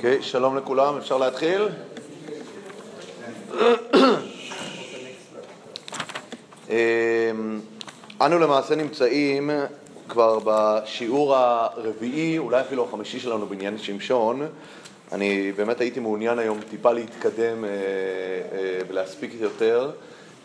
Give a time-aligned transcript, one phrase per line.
[0.00, 1.68] אוקיי, שלום לכולם, אפשר להתחיל?
[6.68, 6.74] אמ,
[8.20, 9.50] אנו למעשה נמצאים
[10.08, 14.48] כבר בשיעור הרביעי, אולי אפילו החמישי שלנו בעניין שמשון.
[15.12, 19.90] אני באמת הייתי מעוניין היום טיפה להתקדם אה, אה, ולהספיק יותר,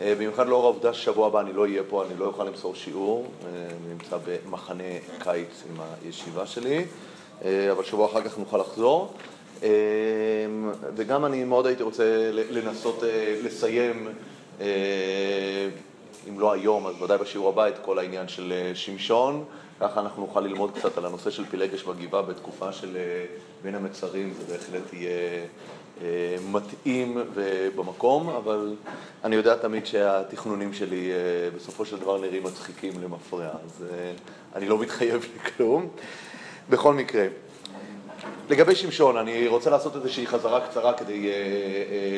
[0.00, 3.26] אה, במיוחד לאור העובדה ששבוע הבא אני לא אהיה פה, אני לא אוכל למסור שיעור,
[3.44, 4.84] אני נמצא במחנה
[5.18, 6.84] קיץ עם הישיבה שלי,
[7.44, 9.12] אבל שבוע אחר כך נוכל לחזור.
[10.96, 13.02] וגם אני מאוד הייתי רוצה לנסות
[13.44, 14.08] לסיים,
[16.28, 19.44] אם לא היום, אז ודאי בשיעור הבא, את כל העניין של שמשון.
[19.80, 23.24] ככה אנחנו נוכל ללמוד קצת על הנושא של פילגש בגבעה בתקופה של אה,
[23.62, 25.44] בין המצרים, זה בהחלט יהיה
[26.02, 28.74] אה, מתאים ובמקום, אבל
[29.24, 31.16] אני יודע תמיד שהתכנונים שלי אה,
[31.56, 33.84] בסופו של דבר נראים מצחיקים למפרע, אז
[34.54, 35.88] אני לא מתחייב לכלום.
[36.70, 37.26] בכל מקרה,
[38.48, 41.30] לגבי שמשון, אני רוצה לעשות איזושהי חזרה קצרה כדי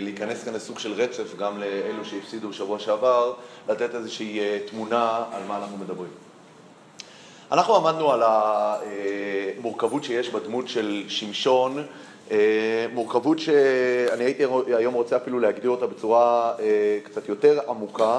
[0.00, 3.32] להיכנס כאן לסוג של רצף גם לאלו שהפסידו בשבוע שעבר,
[3.68, 6.10] לתת איזושהי תמונה על מה אנחנו מדברים.
[7.52, 11.84] אנחנו עמדנו על המורכבות שיש בדמות של שמשון,
[12.30, 18.18] אה, מורכבות שאני הייתי היום רוצה אפילו להגדיר אותה בצורה אה, קצת יותר עמוקה,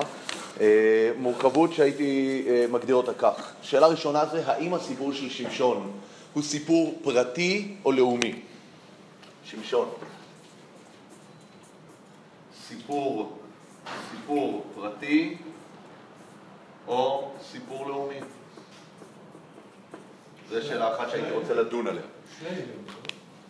[0.61, 3.51] אה, מורכבות שהייתי מגדיר אותה כך.
[3.61, 5.91] שאלה ראשונה זה, האם הסיפור של שמשון
[6.33, 8.41] הוא סיפור פרטי או לאומי?
[9.45, 9.89] שמשון.
[12.67, 13.37] סיפור,
[14.11, 15.37] סיפור פרטי
[16.87, 18.19] או סיפור לאומי?
[20.49, 22.01] זו שאלה אחת שהייתי רוצה לדון עליה.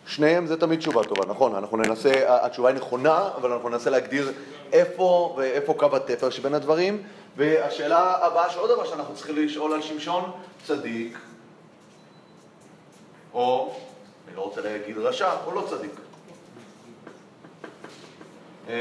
[0.06, 2.10] שניהם זה תמיד תשובה טובה, נכון, אנחנו ננסה,
[2.46, 4.32] התשובה היא נכונה, אבל אנחנו ננסה להגדיר
[4.72, 7.02] איפה ואיפה קו התפר שבין הדברים,
[7.36, 10.30] והשאלה הבאה, שעוד דבר שאנחנו צריכים לשאול על שמשון,
[10.66, 11.18] צדיק,
[13.34, 13.74] או,
[14.28, 15.90] אני לא רוצה להגיד רשע, או לא צדיק.
[18.68, 18.72] אמ,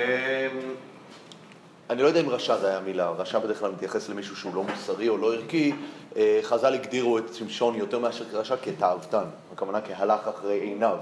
[1.89, 4.63] אני לא יודע אם רשע זה היה מילה, רשע בדרך כלל מתייחס למישהו שהוא לא
[4.63, 5.73] מוסרי או לא ערכי,
[6.15, 9.23] אה, חז"ל הגדירו את שמשון יותר מאשר כרשע כתאוותן,
[9.53, 10.97] הכוונה כהלך אחרי עיניו.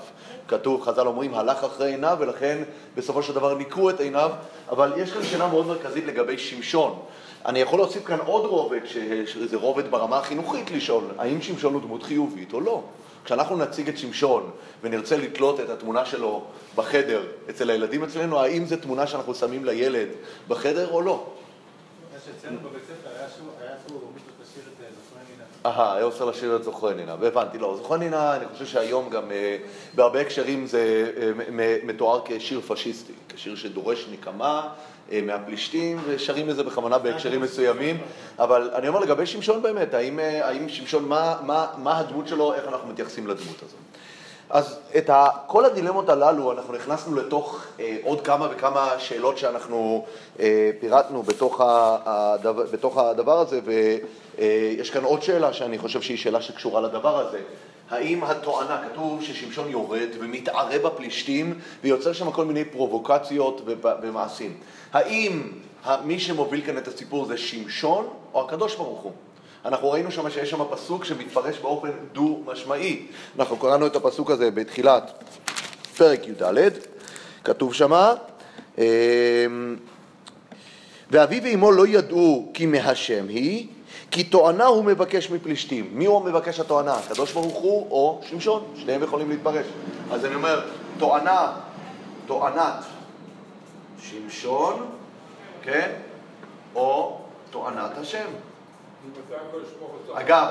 [0.48, 2.64] כתוב, חז"ל אומרים, הלך אחרי עיניו ולכן
[2.96, 4.32] בסופו של דבר ניקו את עיניו,
[4.70, 7.00] אבל יש כאן שאלה מאוד מרכזית לגבי שמשון.
[7.46, 8.82] אני יכול להוסיף כאן עוד רובד,
[9.26, 12.84] שזה רובד ברמה החינוכית לשאול, האם שמשון הוא דמות חיובית או לא?
[13.28, 14.52] כשאנחנו נציג את שמשון
[14.84, 16.46] ונרצה לתלות את התמונה שלו
[16.76, 20.08] בחדר אצל הילדים אצלנו, האם זו תמונה שאנחנו שמים לילד
[20.48, 21.34] בחדר או לא?
[22.40, 25.44] אצלנו בבית ספר היה אסור לשיר את אה, זוכרי נינה.
[25.68, 29.32] אהה, היה אוסר לשיר את זוכרי נינה, והבנתי, לא, זוכרי נינה, אני חושב שהיום גם
[29.32, 29.58] אה,
[29.96, 31.32] בהרבה הקשרים זה אה,
[31.84, 34.70] מתואר כשיר פשיסטי, כשיר שדורש נקמה
[35.24, 37.98] מהפלישתים, ושרים לזה בכוונה בהקשרים מסוימים,
[38.40, 41.06] אבל אני אומר לגבי שמשון באמת, האם, שמשון,
[41.78, 43.80] מה הדמות שלו, איך אנחנו מתייחסים לדמות הזאת?
[44.50, 50.06] אז את ה, כל הדילמות הללו אנחנו נכנסנו לתוך אה, עוד כמה וכמה שאלות שאנחנו
[50.40, 51.62] אה, פירטנו בתוך,
[52.06, 57.28] הדבר, בתוך הדבר הזה, ויש אה, כאן עוד שאלה שאני חושב שהיא שאלה שקשורה לדבר
[57.28, 57.40] הזה.
[57.90, 63.62] האם התואנה, כתוב ששמשון יורד ומתערה בפלישתים ויוצר שם כל מיני פרובוקציות
[64.02, 64.58] ומעשים.
[64.94, 65.42] האם
[66.04, 69.12] מי שמוביל כאן את הסיפור זה שמשון או הקדוש ברוך הוא?
[69.68, 73.06] אנחנו ראינו שם שיש שם פסוק שמתפרש באופן דו-משמעי.
[73.40, 75.24] אנחנו קראנו את הפסוק הזה בתחילת
[75.98, 76.72] פרק י"ד,
[77.44, 78.14] כתוב שמה,
[78.78, 78.84] אמ,
[81.12, 83.68] ואבי ואמו לא ידעו כי מהשם היא,
[84.12, 85.90] כי תואנה הוא מבקש מפלישתים.
[85.92, 86.94] מי הוא מבקש התואנה?
[86.94, 88.64] הקדוש ברוך הוא או שמשון?
[88.76, 89.66] שניהם יכולים להתפרש.
[90.12, 90.62] אז אני אומר,
[90.98, 91.54] תואנה,
[92.26, 92.84] תואנת
[94.02, 94.86] שמשון,
[95.62, 95.92] כן?
[96.76, 97.20] או
[97.52, 98.28] תואנת השם.
[100.14, 100.48] אגב,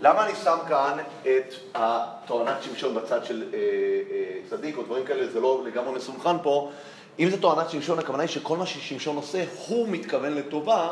[0.00, 5.32] למה אני שם כאן את התואנת שמשון בצד של אה, אה, צדיק או דברים כאלה,
[5.32, 6.70] זה לא לגמרי מסונכן פה.
[7.18, 10.88] אם זה תואנת שמשון, הכוונה היא שכל מה ששמשון עושה, הוא מתכוון לטובה,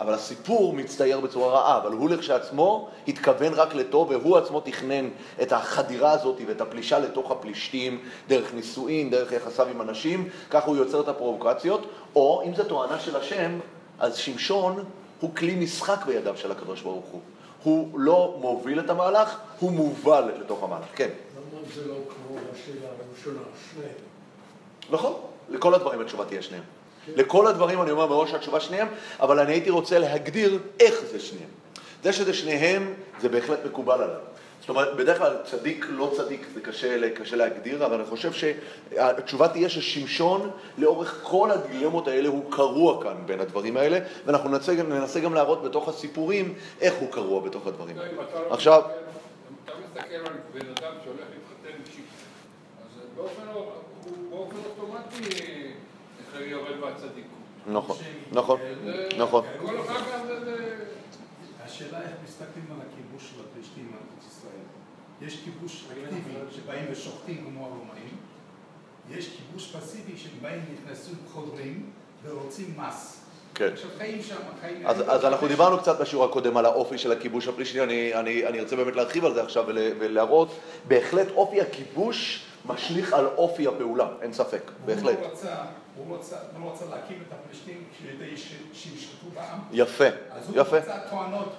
[0.00, 5.08] אבל הסיפור מצטייר בצורה רעה, אבל הוא לכשעצמו התכוון רק לטוב, והוא עצמו תכנן
[5.42, 10.76] את החדירה הזאת ואת הפלישה לתוך הפלישתים, דרך נישואין, דרך יחסיו עם אנשים, ככה הוא
[10.76, 11.86] יוצר את הפרובוקציות,
[12.16, 13.58] או אם זו תואנה של השם,
[13.98, 14.84] אז שמשון
[15.20, 17.20] הוא כלי משחק בידיו של הקדוש ברוך הוא.
[17.62, 20.86] הוא לא מוביל את המהלך, הוא מובל לתוך המהלך.
[20.94, 21.08] כן.
[21.36, 23.40] למה זה לא כמו השאלה הראשונה,
[23.72, 23.94] שניהם?
[24.90, 25.14] נכון,
[25.48, 26.62] לכל הדברים התשובה תהיה שניהם.
[27.06, 27.12] כן.
[27.16, 28.88] לכל הדברים אני אומר מראש התשובה שניהם,
[29.20, 31.48] אבל אני הייתי רוצה להגדיר איך זה שניהם.
[32.02, 34.20] זה שזה שניהם, זה בהחלט מקובל עליו.
[34.70, 39.68] אומרת, בדרך כלל צדיק, לא צדיק, זה קשה, קשה להגדיר, אבל אני חושב שהתשובה תהיה
[39.68, 45.34] ששמשון, לאורך כל הדילמות האלה, הוא קרוע כאן בין הדברים האלה, ואנחנו ננסה, ננסה גם
[45.34, 48.22] להראות בתוך הסיפורים איך הוא קרוע בתוך הדברים האלה.
[48.50, 48.82] עכשיו...
[49.64, 52.04] אתה מסתכל על בן אדם שהולך להתחתן עם
[53.16, 53.42] באופן
[54.32, 55.40] אוטומטי
[56.38, 57.40] יורד מהצדיקות.
[57.66, 57.96] נכון,
[58.32, 58.60] נכון,
[59.18, 59.44] נכון.
[61.70, 64.64] השאלה איך מסתכלים על הכיבוש של הפלישתים על ארץ ישראל.
[65.22, 68.16] יש כיבוש אקטיבי שבאים ושוחטים כמו הרומאים,
[69.10, 71.90] יש כיבוש פסיבי שבאים, נכנסים, חודרים
[72.22, 73.24] ורוצים מס.
[73.54, 73.70] כן.
[73.72, 74.86] עכשיו חיים שם, חיים...
[74.86, 78.60] אז, אז אנחנו דיברנו קצת בשיעור הקודם על האופי של הכיבוש הפלישתי, אני, אני, אני
[78.60, 80.48] ארצה באמת להרחיב על זה עכשיו ול, ולהראות,
[80.88, 85.18] בהחלט אופי הכיבוש משליך על אופי הפעולה, אין ספק, בהחלט.
[85.18, 85.54] הוא לא רצה,
[86.06, 88.36] הוא רצה, הוא לא רצה להקים את הפלישתים כדי
[88.72, 89.58] שישלטו בעם.
[89.72, 90.76] יפה, אז הוא יפה.
[90.76, 91.52] רצה טוענות.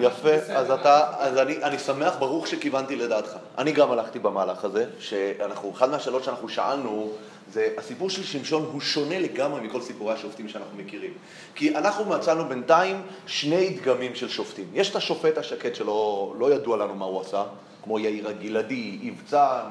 [0.00, 3.36] יפה, אז אתה, אז אני, אני שמח, ברוך שכיוונתי לדעתך.
[3.58, 7.12] אני גם הלכתי במהלך הזה, שאנחנו, אחת מהשאלות שאנחנו שאלנו,
[7.52, 11.12] זה הסיפור של שמשון הוא שונה לגמרי מכל סיפורי השופטים שאנחנו מכירים.
[11.54, 14.64] כי אנחנו מצאנו בינתיים שני דגמים של שופטים.
[14.74, 17.44] יש את השופט השקט שלא לא ידוע לנו מה הוא עשה,
[17.84, 19.64] כמו יאיר הגלעדי, יבצן,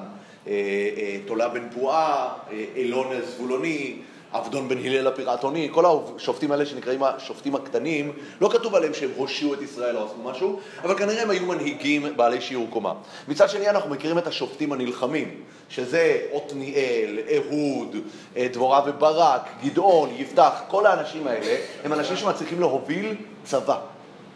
[1.26, 3.96] תולה בן פועה, אה, אילון הזבולוני,
[4.32, 9.54] עבדון בן הלל הפירעתוני, כל השופטים האלה שנקראים השופטים הקטנים, לא כתוב עליהם שהם הושיעו
[9.54, 12.94] את ישראל או עשו משהו, אבל כנראה הם היו מנהיגים בעלי שיעור קומה.
[13.28, 17.96] מצד שני אנחנו מכירים את השופטים הנלחמים, שזה עתניאל, אהוד,
[18.38, 23.80] אה, דבורה וברק, גדעון, יפתח, כל האנשים האלה הם אנשים שמצליחים להוביל צבא.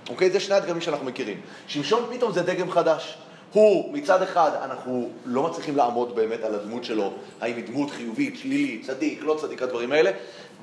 [0.10, 0.30] אוקיי?
[0.30, 1.42] זה שני הדגמים שאנחנו מכירים.
[1.68, 3.18] שמשון פתאום זה דגם חדש.
[3.54, 8.38] הוא, מצד אחד, אנחנו לא מצליחים לעמוד באמת על הדמות שלו, האם היא דמות חיובית,
[8.38, 10.12] שלילית, צדיק, לא צדיק, הדברים האלה,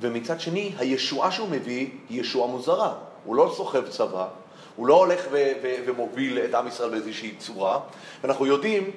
[0.00, 2.94] ומצד שני, הישועה שהוא מביא היא ישועה מוזרה.
[3.24, 4.28] הוא לא סוחב צבא,
[4.76, 7.80] הוא לא הולך ו- ו- ומוביל את עם ישראל באיזושהי צורה,
[8.22, 8.90] ואנחנו יודעים,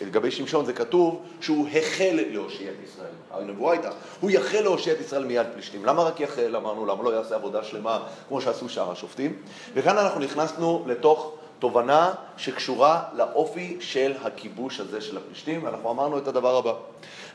[0.00, 3.12] לגבי שמשון זה כתוב, שהוא החל להושיע את ישראל.
[3.30, 3.90] הנבואה הייתה,
[4.20, 5.84] הוא יחל להושיע את ישראל מיד פלישתים.
[5.84, 6.56] למה רק יחל?
[6.56, 9.36] אמרנו, למה לא יעשה עבודה שלמה כמו שעשו שאר השופטים?
[9.74, 16.28] וכאן אנחנו נכנסנו לתוך תובנה שקשורה לאופי של הכיבוש הזה של הפלישתים, ואנחנו אמרנו את
[16.28, 16.72] הדבר הבא.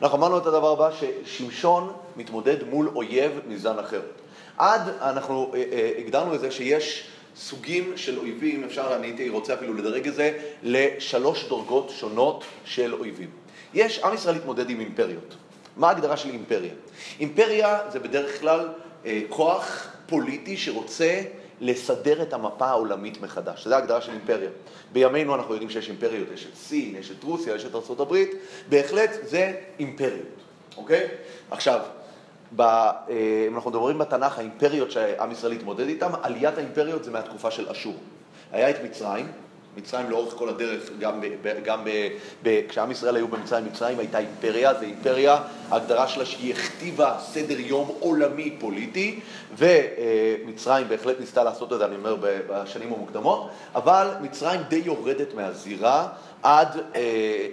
[0.02, 4.02] אנחנו אמרנו את הדבר הבא, ששמשון מתמודד מול אויב מזן אחר.
[4.58, 9.54] עד, אנחנו אה, אה, הגדרנו את זה שיש סוגים של אויבים, אפשר, אני הייתי רוצה
[9.54, 13.30] אפילו לדרג את זה, לשלוש דרגות שונות של אויבים.
[13.74, 15.36] יש, עם ישראל התמודד עם אימפריות.
[15.78, 16.74] מה ההגדרה של אימפריה?
[17.20, 18.68] אימפריה זה בדרך כלל
[19.06, 21.22] אה, כוח פוליטי שרוצה
[21.62, 23.68] לסדר את המפה העולמית מחדש.
[23.68, 24.50] זו ההגדרה של אימפריה.
[24.94, 28.16] בימינו אנחנו יודעים שיש אימפריות, יש את סין, יש את רוסיה, יש את ארה"ב,
[28.70, 30.28] בהחלט זה אימפריות,
[30.78, 31.08] אוקיי?
[31.52, 31.80] עכשיו,
[32.56, 32.96] ב, אה,
[33.48, 37.96] אם אנחנו מדברים בתנ"ך, האימפריות שעם ישראל התמודד איתן, עליית האימפריות זה מהתקופה של אשור.
[38.52, 39.32] היה את מצרים,
[39.80, 41.90] מצרים לאורך כל הדרך, גם, ב, ב, גם ב,
[42.44, 47.60] ב, כשעם ישראל היו במצרים, מצרים הייתה אימפריה, זה אימפריה, ההגדרה שלה שהיא הכתיבה סדר
[47.60, 49.20] יום עולמי פוליטי,
[49.58, 52.16] ומצרים בהחלט ניסתה לעשות את זה, אני אומר,
[52.50, 56.08] בשנים המוקדמות, אבל מצרים די יורדת מהזירה
[56.44, 57.02] עד אה,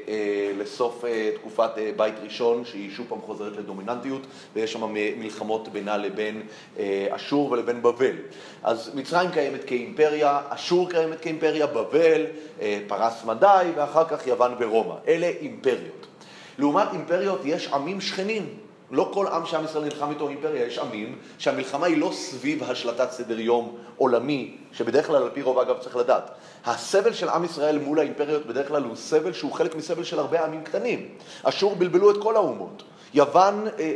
[0.08, 4.22] אה, לסוף אה, תקופת אה, בית ראשון, שהיא שוב פעם חוזרת לדומיננטיות,
[4.54, 6.42] ויש שם מלחמות בינה לבין
[6.78, 8.16] אה, אשור ולבין בבל.
[8.62, 12.26] אז מצרים קיימת כאימפריה, אשור קיימת כאימפריה, בבל,
[12.60, 14.94] אה, פרס מדי, ואחר כך יוון ורומא.
[15.08, 16.06] אלה אימפריות.
[16.58, 18.65] לעומת אימפריות יש עמים שכנים.
[18.90, 23.10] לא כל עם שעם ישראל נלחם איתו אימפריה, יש עמים שהמלחמה היא לא סביב השלטת
[23.10, 26.30] סדר יום עולמי, שבדרך כלל על פי רוב אגב צריך לדעת.
[26.64, 30.44] הסבל של עם ישראל מול האימפריות בדרך כלל הוא סבל שהוא חלק מסבל של הרבה
[30.44, 31.08] עמים קטנים.
[31.42, 32.82] אשור בלבלו את כל האומות.
[33.14, 33.86] יוון אה, אה,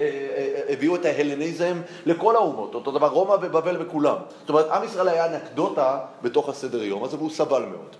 [0.00, 4.16] אה, הביאו את ההלניזם לכל האומות, אותו דבר רומא ובבל וכולם.
[4.40, 7.96] זאת אומרת, עם ישראל היה אנקדוטה בתוך הסדר יום הזה והוא סבל מאוד.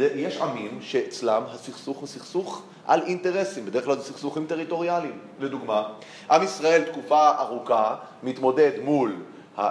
[0.00, 5.18] יש עמים שאצלם הסכסוך הוא סכסוך על אינטרסים, בדרך כלל זה סכסוכים טריטוריאליים.
[5.40, 5.88] לדוגמה,
[6.30, 9.16] עם ישראל תקופה ארוכה מתמודד מול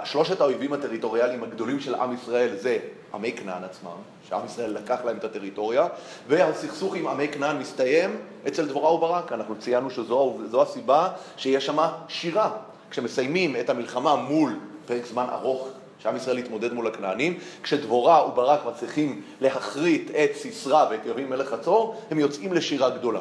[0.04, 2.78] שלושת האויבים הטריטוריאליים הגדולים של עם ישראל זה
[3.14, 3.96] עמי כנען עצמם,
[4.28, 5.86] שעם ישראל לקח להם את הטריטוריה,
[6.28, 8.16] והסכסוך עם עמי כנען מסתיים
[8.48, 9.32] אצל דבורה וברק.
[9.32, 12.50] אנחנו ציינו שזו הסיבה שיש שם שירה.
[12.90, 15.68] כשמסיימים את המלחמה מול פרק זמן ארוך
[16.02, 22.02] שעם ישראל התמודד מול הכנענים, כשדבורה וברק מצליחים להכרית את סיסרא ואת יבין מלך חצור,
[22.10, 23.20] הם יוצאים לשירה גדולה.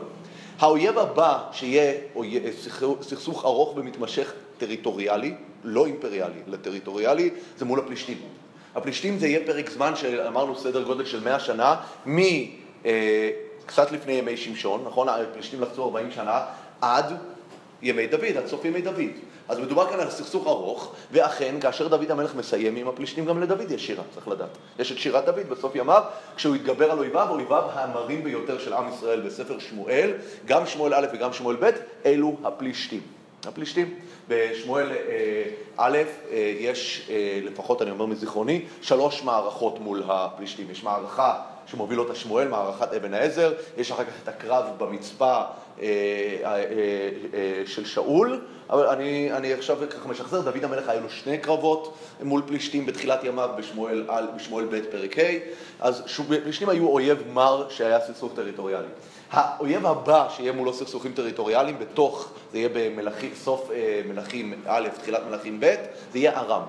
[0.59, 1.93] האויב הבא שיהיה
[3.01, 5.33] סכסוך ארוך ומתמשך טריטוריאלי,
[5.63, 8.17] לא אימפריאלי, אלא טריטוריאלי, זה מול הפלישתים.
[8.75, 14.83] הפלישתים זה יהיה פרק זמן שאמרנו סדר גודל של 100 שנה, מקצת לפני ימי שמשון,
[14.88, 15.09] נכון?
[15.09, 16.41] הפלישתים לחצו 40 שנה,
[16.81, 17.05] עד
[17.81, 19.11] ימי דוד, עד סוף ימי דוד.
[19.50, 23.71] אז מדובר כאן על סכסוך ארוך, ואכן, כאשר דוד המלך מסיים עם הפלישתים, גם לדוד
[23.71, 24.50] יש שירה, צריך לדעת.
[24.79, 26.03] יש את שירת דוד בסוף ימיו,
[26.35, 30.11] כשהוא התגבר על אויביו, אויביו המרים ביותר של עם ישראל בספר שמואל,
[30.45, 31.69] גם שמואל א' וגם שמואל ב',
[32.05, 33.01] אלו הפלישתים.
[33.45, 34.00] הפלישתים.
[34.27, 34.89] בשמואל
[35.77, 35.97] א',
[36.59, 37.09] יש,
[37.43, 40.67] לפחות אני אומר מזיכרוני, שלוש מערכות מול הפלישתים.
[40.71, 45.44] יש מערכה שמוביל אותה שמואל, מערכת אבן העזר, יש אחר כך את הקרב במצפה אה,
[45.82, 46.56] אה,
[47.34, 51.94] אה, של שאול, אבל אני, אני עכשיו ככה משחזר, דוד המלך היה לו שני קרבות
[52.24, 55.22] מול פלישתים בתחילת ימיו בשמואל, בשמואל ב' פרק ה',
[55.80, 56.03] אז
[56.44, 58.88] פלישתים היו אויב מר שהיה סכסוך טריטוריאלי.
[59.32, 65.22] האויב הבא שיהיה מולו סכסוכים טריטוריאליים בתוך, זה יהיה במלכים, סוף אה, מלכים א', תחילת
[65.30, 65.75] מלכים ב',
[66.12, 66.62] זה יהיה ארם.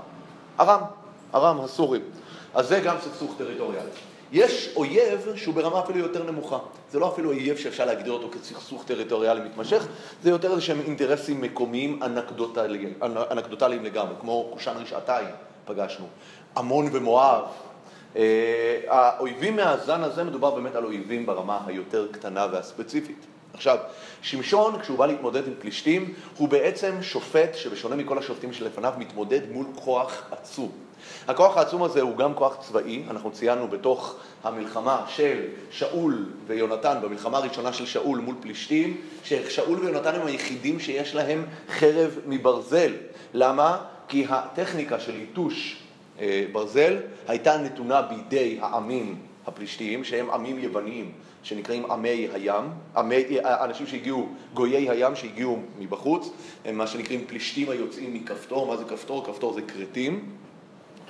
[0.61, 0.81] ארם,
[1.35, 2.03] ארם, הסורים.
[2.55, 4.12] אז זה גם סכסוך טריטוריאלי.
[4.33, 6.59] יש אויב שהוא ברמה אפילו יותר נמוכה.
[6.91, 9.87] זה לא אפילו אויב שאפשר להגדיר אותו כסכסוך טריטוריאלי מתמשך,
[10.23, 12.93] זה יותר איזה שהם אינטרסים מקומיים אנקדוטליים,
[13.31, 15.29] אנקדוטליים לגמרי, כמו כושן רשעתיים
[15.65, 16.07] פגשנו,
[16.57, 17.43] עמון ומואב.
[18.17, 23.27] אה, האויבים מהזן הזה מדובר באמת על אויבים ברמה היותר קטנה והספציפית.
[23.55, 23.79] עכשיו,
[24.23, 29.67] שמשון, כשהוא בא להתמודד עם פלישתים, הוא בעצם שופט שבשונה מכל השופטים שלפניו, מתמודד מול
[29.75, 30.73] כוח עצום.
[31.29, 35.41] הכוח העצום הזה הוא גם כוח צבאי, אנחנו ציינו בתוך המלחמה של
[35.71, 42.19] שאול ויונתן, במלחמה הראשונה של שאול מול פלישתים, ששאול ויונתן הם היחידים שיש להם חרב
[42.27, 42.93] מברזל.
[43.35, 43.79] למה?
[44.09, 45.77] כי הטכניקה של ליטוש
[46.21, 46.97] אה, ברזל
[47.29, 51.13] הייתה נתונה בידי העמים הפלישתיים, שהם עמים יווניים.
[51.43, 52.65] שנקראים עמי הים,
[52.97, 56.31] עמי, אנשים שהגיעו, גויי הים שהגיעו מבחוץ,
[56.65, 59.25] הם מה שנקראים פלישתים היוצאים מכפתור, מה זה כפתור?
[59.27, 60.25] כפתור זה כרתים,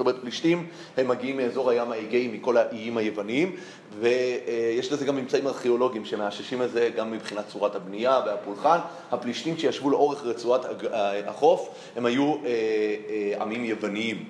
[0.03, 0.67] אומרת, פלישתים
[0.97, 3.57] הם מגיעים מאזור הים האגאי, מכל האיים היווניים,
[4.01, 8.79] ויש לזה גם ממצאים ארכיאולוגיים שמאששים את זה גם מבחינת צורת הבנייה והפולחן.
[9.11, 10.61] הפלישתים שישבו לאורך רצועת
[11.27, 12.51] החוף, הם היו אה,
[13.11, 14.25] אה, עמים יווניים.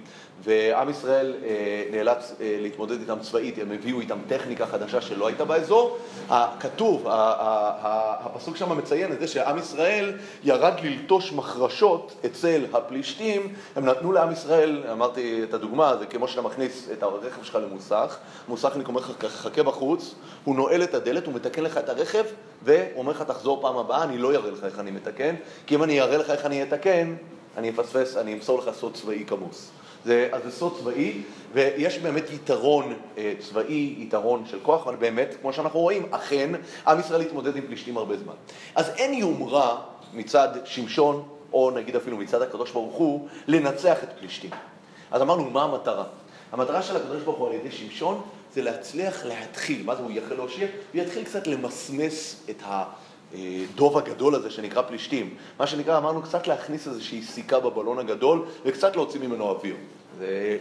[0.45, 5.45] ועם ישראל אה, נאלץ אה, להתמודד איתם צבאית, הם הביאו איתם טכניקה חדשה שלא הייתה
[5.45, 5.99] באזור.
[6.29, 10.13] הכתוב, הפסוק שם מציין את זה שעם ישראל
[10.45, 16.43] ירד ללטוש מחרשות אצל הפלישתים, הם נתנו לעם ישראל, אמרתי את הדוגמה, זה כמו שאתה
[16.43, 21.35] מכניס את הרכב שלך למוסך, מוסכניק אומר לך, חכה בחוץ, הוא נועל את הדלת, הוא
[21.35, 22.25] מתקן לך את הרכב,
[22.63, 25.35] והוא אומר לך, תחזור פעם הבאה, אני לא אראה לך איך אני מתקן,
[25.67, 27.15] כי אם אני אראה לך איך אני אתקן,
[27.57, 29.71] אני אפספס, אני אמסור לך סוד צבאי כמוס.
[30.05, 35.81] זה, אז צבאי, ויש באמת יתרון אה, צבאי, יתרון של כוח, אבל באמת, כמו שאנחנו
[35.81, 36.51] רואים, אכן,
[36.87, 38.35] עם ישראל התמודד עם פלישתים הרבה זמן.
[38.75, 39.81] אז אין יומרה
[40.15, 44.51] מצד שמשון, או נגיד אפילו מצד הקדוש ברוך הוא, לנצח את פלישתים.
[45.11, 46.05] אז אמרנו, מה המטרה?
[46.53, 48.23] המטרה של הקדוש ברוך הוא על ידי שמשון
[48.55, 50.67] זה להצליח להתחיל, מה זה הוא יחל להושיע?
[50.93, 52.85] הוא יתחיל קצת למסמס את ה...
[53.35, 55.35] הדוב הגדול הזה שנקרא פלישתים.
[55.59, 59.77] מה שנקרא, אמרנו, קצת להכניס איזושהי סיכה בבלון הגדול וקצת להוציא ממנו אוויר.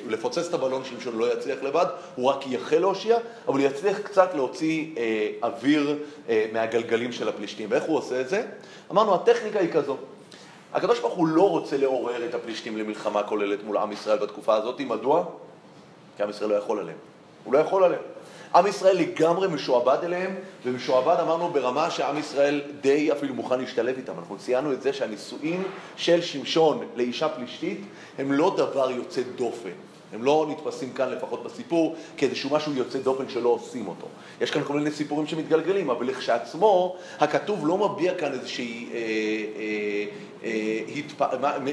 [0.10, 1.86] לפוצץ את הבלון שמשון לא יצליח לבד,
[2.16, 5.98] הוא רק יחל להושיע, אבל יצליח קצת להוציא אה, אוויר
[6.30, 7.68] אה, מהגלגלים של הפלישתים.
[7.72, 8.44] ואיך הוא עושה את זה?
[8.92, 9.98] אמרנו, הטכניקה היא כזו.
[10.74, 14.82] הקדוש ברוך הוא לא רוצה לעורר את הפלישתים למלחמה כוללת מול עם ישראל בתקופה הזאת,
[14.82, 15.26] מדוע?
[16.18, 16.98] כי עם ישראל לא יכול עליהם.
[17.44, 18.02] הוא לא יכול עליהם.
[18.56, 24.14] עם ישראל לגמרי משועבד אליהם, ומשועבד אמרנו ברמה שעם ישראל די אפילו מוכן להשתלב איתם.
[24.20, 25.64] אנחנו ציינו את זה שהנישואים
[25.96, 27.82] של שמשון לאישה פלישתית
[28.18, 29.70] הם לא דבר יוצא דופן.
[30.14, 34.08] הם לא נתפסים כאן, לפחות בסיפור, כאיזשהו משהו יוצא דופן שלא עושים אותו.
[34.42, 38.90] יש כאן כל מיני סיפורים שמתגלגלים, אבל לכשעצמו, הכתוב לא מביע כאן איזושהי...
[38.94, 40.06] אה, אה,
[40.44, 41.22] אה, התפ...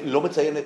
[0.04, 0.56] לא מציין.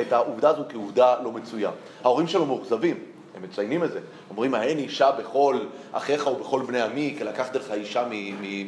[0.00, 1.70] את העובדה הזו כעובדה לא מצויה.
[2.04, 2.96] ההורים שלו מאוכזבים.
[3.36, 4.00] הם מציינים את זה.
[4.30, 5.58] אומרים, האין אישה בכל
[5.92, 8.04] אחיך ובכל בני עמי, כי לקחת לך אישה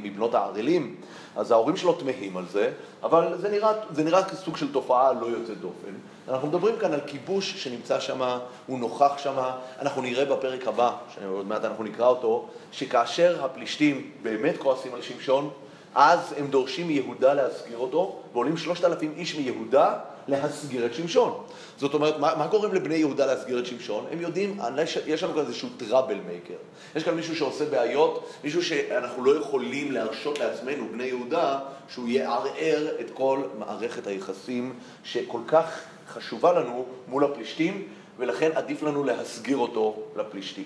[0.02, 0.94] מבנות הערלים.
[1.36, 5.26] אז ההורים שלו תמהים על זה, אבל זה נראה, זה נראה כסוג של תופעה לא
[5.26, 5.92] יוצאת דופן.
[6.28, 9.34] אנחנו מדברים כאן על כיבוש שנמצא שם, הוא נוכח שם.
[9.80, 15.50] אנחנו נראה בפרק הבא, שעוד מעט אנחנו נקרא אותו, שכאשר הפלישתים באמת כועסים על שמשון,
[15.94, 19.94] אז הם דורשים מיהודה להזכיר אותו, ועולים שלושת אלפים איש מיהודה
[20.28, 21.42] להסגיר את שמשון.
[21.78, 24.06] זאת אומרת, מה, מה גורם לבני יהודה להסגיר את שמשון?
[24.12, 24.58] הם יודעים,
[25.06, 26.54] יש לנו כאן איזשהו טראבל מייקר.
[26.94, 32.86] יש כאן מישהו שעושה בעיות, מישהו שאנחנו לא יכולים להרשות לעצמנו, בני יהודה, שהוא יערער
[33.00, 34.74] את כל מערכת היחסים
[35.04, 37.88] שכל כך חשובה לנו מול הפלישתים,
[38.18, 40.64] ולכן עדיף לנו להסגיר אותו לפלישתים.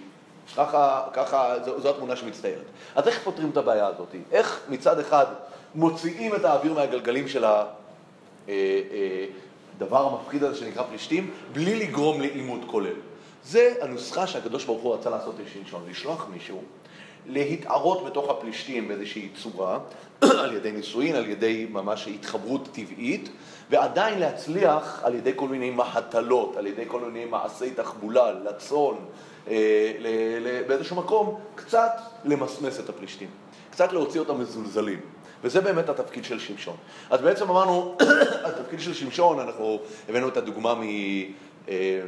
[0.56, 2.64] ככה, ככה, זו, זו התמונה שמצטיירת.
[2.94, 4.14] אז איך פותרים את הבעיה הזאת?
[4.32, 5.26] איך מצד אחד
[5.74, 7.64] מוציאים את האוויר מהגלגלים של ה...
[8.48, 8.54] אה,
[8.92, 9.26] אה,
[9.76, 12.94] הדבר המפחיד הזה שנקרא פלישתים, בלי לגרום לעימות כולל.
[13.44, 16.62] זה הנוסחה שהקדוש ברוך הוא רצה לעשות לשמשון, לשלוח מישהו,
[17.26, 19.78] להתערות בתוך הפלישתים באיזושהי צורה,
[20.42, 23.28] על ידי נישואין, על ידי ממש התחברות טבעית,
[23.70, 28.96] ועדיין להצליח על ידי כל מיני מהטלות, על ידי כל מיני מעשי תחבולה, לצון,
[29.48, 29.92] אה,
[30.66, 31.92] באיזשהו מקום, קצת
[32.24, 33.28] למסמס את הפלישתים,
[33.70, 35.00] קצת להוציא אותם מזולזלים.
[35.44, 36.76] וזה באמת התפקיד של שמשון.
[37.10, 37.96] אז בעצם אמרנו,
[38.48, 39.78] התפקיד של שמשון, אנחנו
[40.08, 40.82] הבאנו את הדוגמה מ...
[41.68, 42.00] אה,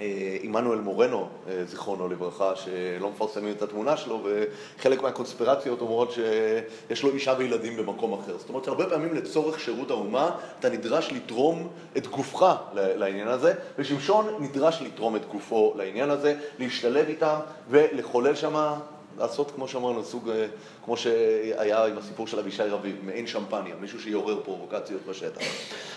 [0.00, 7.02] אה, עמנואל מורנו, אה, זיכרונו לברכה, שלא מפרסמים את התמונה שלו, וחלק מהקונספירציות אומרות שיש
[7.02, 8.38] לו אישה וילדים במקום אחר.
[8.38, 14.26] זאת אומרת שהרבה פעמים לצורך שירות האומה אתה נדרש לתרום את גופך לעניין הזה, ושמשון
[14.38, 17.38] נדרש לתרום את גופו לעניין הזה, להשתלב איתם
[17.70, 18.78] ולחולל שמה
[19.18, 20.46] לעשות, כמו שאמרנו, סוג, אה,
[20.84, 25.40] כמו שהיה עם הסיפור של אבישי רביב, מעין שמפניה, מישהו שיעורר פרובוקציות בשטח.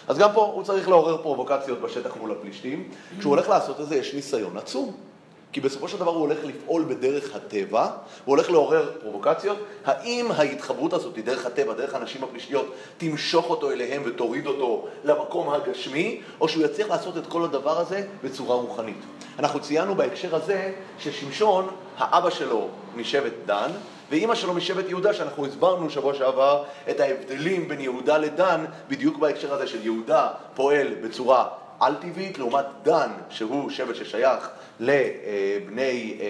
[0.07, 2.89] אז גם פה הוא צריך לעורר פרובוקציות בשטח מול הפלישתים.
[3.19, 5.08] כשהוא הולך לעשות את זה, יש ניסיון עצום.
[5.51, 7.83] כי בסופו של דבר הוא הולך לפעול בדרך הטבע,
[8.25, 9.57] הוא הולך לעורר פרובוקציות.
[9.85, 16.21] האם ההתחברות הזאת, דרך הטבע, דרך הנשים הפלישתיות, תמשוך אותו אליהם ותוריד אותו למקום הגשמי,
[16.41, 19.03] או שהוא יצליח לעשות את כל הדבר הזה בצורה רוחנית?
[19.39, 23.69] אנחנו ציינו בהקשר הזה ששמשון, האבא שלו משבט דן,
[24.11, 29.53] ואימא שלו משבט יהודה, שאנחנו הסברנו שבוע שעבר את ההבדלים בין יהודה לדן, בדיוק בהקשר
[29.53, 31.47] הזה של יהודה פועל בצורה
[31.79, 36.25] על-טבעית, לעומת דן, שהוא שבט ששייך לבני אה,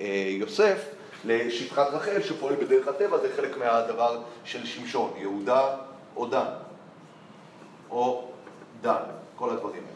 [0.00, 0.84] אה, יוסף,
[1.24, 5.76] לשפחת רחל, שפועל בדרך הטבע, זה חלק מהדבר של שמשון, יהודה
[6.16, 6.46] או דן,
[7.90, 8.28] או
[8.80, 9.02] דן,
[9.36, 9.91] כל הדברים האלה.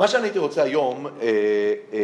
[0.00, 1.12] מה שאני הייתי רוצה היום, אה,
[1.92, 1.98] אה,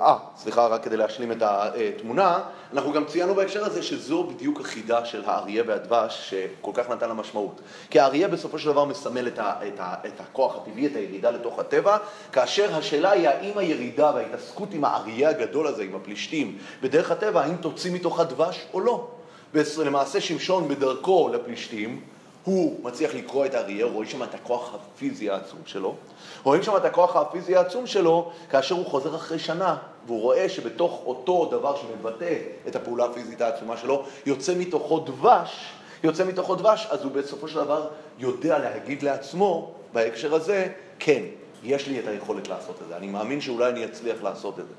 [0.00, 2.38] אה, סליחה, רק כדי להשלים את התמונה,
[2.72, 7.14] אנחנו גם ציינו בהקשר הזה שזו בדיוק החידה של האריה והדבש שכל כך נתן לה
[7.14, 7.60] משמעות.
[7.90, 11.30] כי האריה בסופו של דבר מסמל את, ה, את, ה, את הכוח הטבעי, את הירידה
[11.30, 11.96] לתוך הטבע,
[12.32, 17.56] כאשר השאלה היא האם הירידה וההתעסקות עם האריה הגדול הזה, עם הפלישתים, בדרך הטבע, האם
[17.56, 19.08] תוציא מתוך הדבש או לא.
[19.54, 22.00] ולמעשה שמשון בדרכו לפלישתים,
[22.44, 25.94] הוא מצליח לקרוא את האריה, רואים שם את הכוח הפיזי העצום שלו.
[26.42, 31.02] רואים שם את הכוח הפיזי העצום שלו כאשר הוא חוזר אחרי שנה, והוא רואה שבתוך
[31.06, 32.34] אותו דבר שמבטא
[32.68, 35.72] את הפעולה הפיזית העצומה שלו, יוצא מתוכו דבש,
[36.04, 40.66] יוצא מתוכו דבש, אז הוא בסופו של דבר יודע להגיד לעצמו, בהקשר הזה,
[40.98, 41.22] כן,
[41.62, 44.74] יש לי את היכולת לעשות את זה, אני מאמין שאולי אני אצליח לעשות את זה.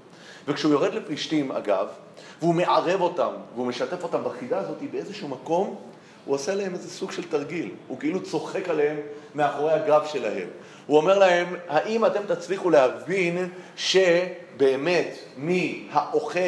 [0.47, 1.87] וכשהוא יורד לפלישתים, אגב,
[2.39, 5.75] והוא מערב אותם, והוא משתף אותם בחידה הזאת, באיזשהו מקום
[6.25, 8.97] הוא עושה להם איזה סוג של תרגיל, הוא כאילו צוחק עליהם
[9.35, 10.47] מאחורי הגב שלהם.
[10.87, 16.39] הוא אומר להם, האם אתם תצליחו להבין שבאמת מי האוכל,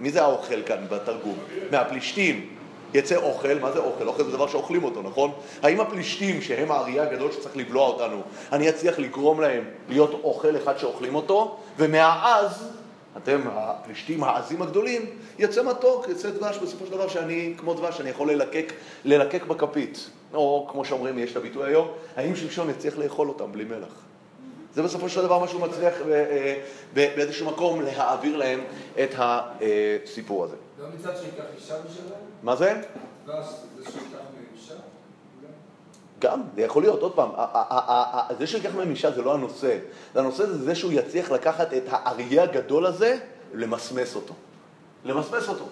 [0.00, 1.38] מי זה האוכל כאן בתרגום?
[1.70, 2.54] מהפלישתים
[2.94, 4.08] יצא אוכל, מה זה אוכל?
[4.08, 5.32] אוכל זה דבר שאוכלים אותו, נכון?
[5.62, 10.78] האם הפלישתים, שהם האריה הגדול שצריך לבלוע אותנו, אני אצליח לגרום להם להיות אוכל אחד
[10.78, 12.68] שאוכלים אותו, ומהעז
[13.16, 15.06] אתם הפלישתים העזים הגדולים,
[15.38, 18.72] יצא מתוק, יצא דבש בסופו של דבר שאני, כמו דבש, אני יכול ללקק,
[19.04, 20.10] ללקק בכפית.
[20.34, 24.04] או כמו שאומרים, יש את הביטוי היום, האם שמשון יצליח לאכול אותם בלי מלח?
[24.74, 26.54] זה בסופו של דבר מה שהוא מצליח אה, אה,
[26.94, 28.60] באיזשהו מקום להעביר להם
[29.02, 30.56] את הסיפור הזה.
[30.78, 32.16] לא מצד שייקח אישה בשבילם?
[32.42, 32.80] מה זה?
[33.26, 33.50] לא, זה
[33.84, 34.23] מאישה?
[36.18, 37.30] גם, זה יכול להיות, עוד פעם,
[38.38, 39.78] זה שיקח מהם אישה זה לא הנושא,
[40.14, 43.18] הנושא זה זה שהוא יצליח לקחת את האריה הגדול הזה,
[43.54, 44.34] למסמס אותו.
[45.04, 45.64] למסמס אותו.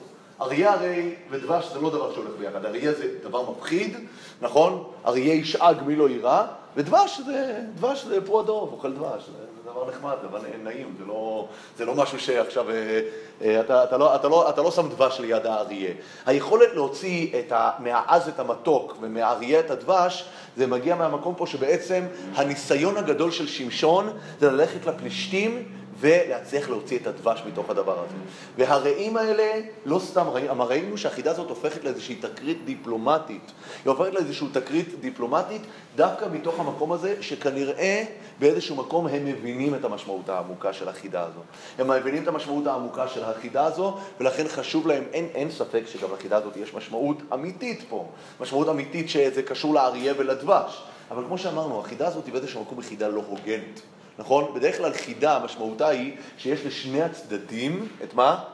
[0.43, 3.97] אריה הרי ודבש זה לא דבר שהולך ביחד, אריה זה דבר מפחיד,
[4.41, 4.85] נכון?
[5.07, 6.45] אריה ישאג מי לא יירא,
[6.77, 11.49] ודבש זה, דבש זה פרו הדוב, אוכל דבש, זה, דבר נחמד, דבר נעים, זה לא,
[11.77, 13.01] זה לא משהו שעכשיו, אה,
[13.43, 15.91] אה, אתה, אתה, לא, אתה, לא, אתה לא שם דבש ליד האריה.
[16.27, 20.25] היכולת להוציא את ה, מהעז את המתוק ומהאריה את הדבש,
[20.57, 25.69] זה מגיע מהמקום פה שבעצם הניסיון הגדול של שמשון זה ללכת לפלישתים
[26.03, 28.15] ולהצליח להוציא את הדבש מתוך הדבר הזה.
[28.57, 33.53] והרעים האלה, לא סתם רעים, ראינו שהחידה הזאת הופכת לאיזושהי תקרית דיפלומטית.
[33.85, 35.63] היא הופכת לאיזושהי תקרית דיפלומטית
[35.97, 38.05] דווקא מתוך המקום הזה, שכנראה
[38.39, 41.41] באיזשהו מקום הם מבינים את המשמעות העמוקה של החידה הזו.
[41.79, 46.09] הם מבינים את המשמעות העמוקה של החידה הזו, ולכן חשוב להם, אין, אין ספק שגם
[46.13, 48.07] לחידה הזאת יש משמעות אמיתית פה.
[48.41, 50.83] משמעות אמיתית שזה קשור לאריה ולדבש.
[51.11, 53.81] אבל כמו שאמרנו, החידה הזאת היא באיזשהו מקום היא חידה לא הוגנת.
[54.19, 54.55] נכון?
[54.55, 58.45] בדרך כלל חידה, משמעותה היא שיש לשני הצדדים, את מה?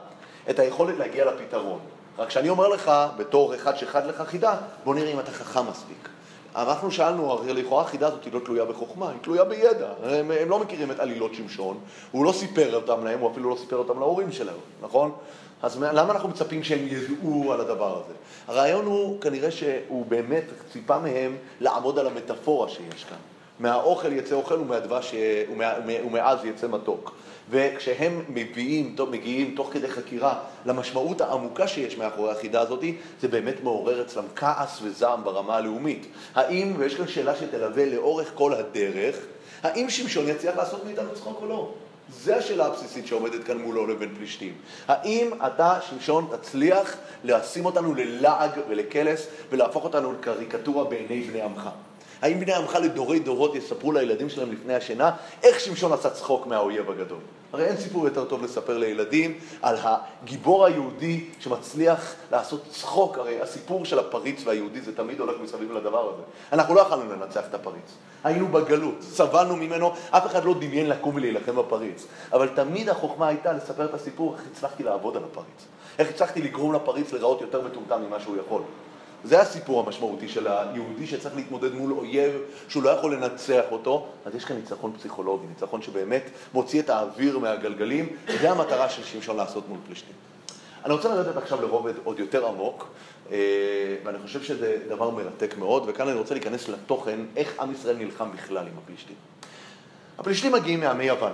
[0.51, 1.79] את היכולת להגיע לפתרון.
[2.19, 6.09] רק שאני אומר לך, בתור אחד שחד לך חידה, בוא נראה אם אתה חכם מספיק.
[6.57, 9.89] אנחנו שאלנו, הרי לכאורה החידה הזאת היא לא תלויה בחוכמה, היא תלויה בידע.
[10.03, 11.79] הם, הם לא מכירים את עלילות שמשון,
[12.11, 15.13] הוא לא סיפר אותם להם, הוא אפילו לא סיפר אותם להורים שלהם, נכון?
[15.63, 18.15] אז למה אנחנו מצפים שהם ידעו על הדבר הזה?
[18.49, 23.19] הרעיון הוא כנראה שהוא באמת ציפה מהם לעמוד על המטאפורה שיש כאן.
[23.61, 25.15] מהאוכל יצא אוכל ומהדבש,
[25.53, 25.73] ומה,
[26.05, 27.15] ומעז יצא מתוק.
[27.51, 32.85] וכשהם מביאים, מגיעים תוך כדי חקירה למשמעות העמוקה שיש מאחורי החידה הזאת,
[33.21, 36.07] זה באמת מעורר אצלם כעס וזעם ברמה הלאומית.
[36.35, 39.17] האם, ויש כאן שאלה שתלווה לאורך כל הדרך,
[39.63, 41.73] האם שמשון יצליח לעשות מאיתנו צחוק או לא?
[42.13, 44.53] זו השאלה הבסיסית שעומדת כאן מולו לבין פלישתים.
[44.89, 51.69] האם אתה, שמשון, תצליח לשים אותנו ללעג ולקלס ולהפוך אותנו לקריקטורה בעיני בני עמך?
[52.23, 55.11] האם בני עמך לדורי דורות יספרו לילדים שלהם לפני השינה
[55.43, 57.21] איך שמשון עשה צחוק מהאויב הגדול?
[57.53, 63.85] הרי אין סיפור יותר טוב לספר לילדים על הגיבור היהודי שמצליח לעשות צחוק, הרי הסיפור
[63.85, 66.23] של הפריץ והיהודי זה תמיד הולך מסביב לדבר הזה.
[66.53, 71.15] אנחנו לא יכולנו לנצח את הפריץ, היינו בגלות, סבלנו ממנו, אף אחד לא דמיין לקום
[71.15, 75.67] ולהילחם בפריץ, אבל תמיד החוכמה הייתה לספר את הסיפור איך הצלחתי לעבוד על הפריץ,
[75.99, 78.63] איך הצלחתי לגרום לפריץ לראות יותר מטומטם ממה שהוא יכול.
[79.25, 82.33] זה הסיפור המשמעותי של היהודי שצריך להתמודד מול אויב
[82.69, 87.39] שהוא לא יכול לנצח אותו, אז יש כאן ניצחון פסיכולוגי, ניצחון שבאמת מוציא את האוויר
[87.39, 88.09] מהגלגלים,
[88.41, 90.15] זה המטרה של שמשון לעשות מול פלישתים.
[90.85, 92.89] אני רוצה לרדת עכשיו לרובד עוד יותר עמוק,
[93.31, 93.37] אה,
[94.05, 98.33] ואני חושב שזה דבר מרתק מאוד, וכאן אני רוצה להיכנס לתוכן, איך עם ישראל נלחם
[98.33, 99.17] בכלל עם הפלישתים.
[100.19, 101.33] הפלישתים מגיעים מעמי יוון.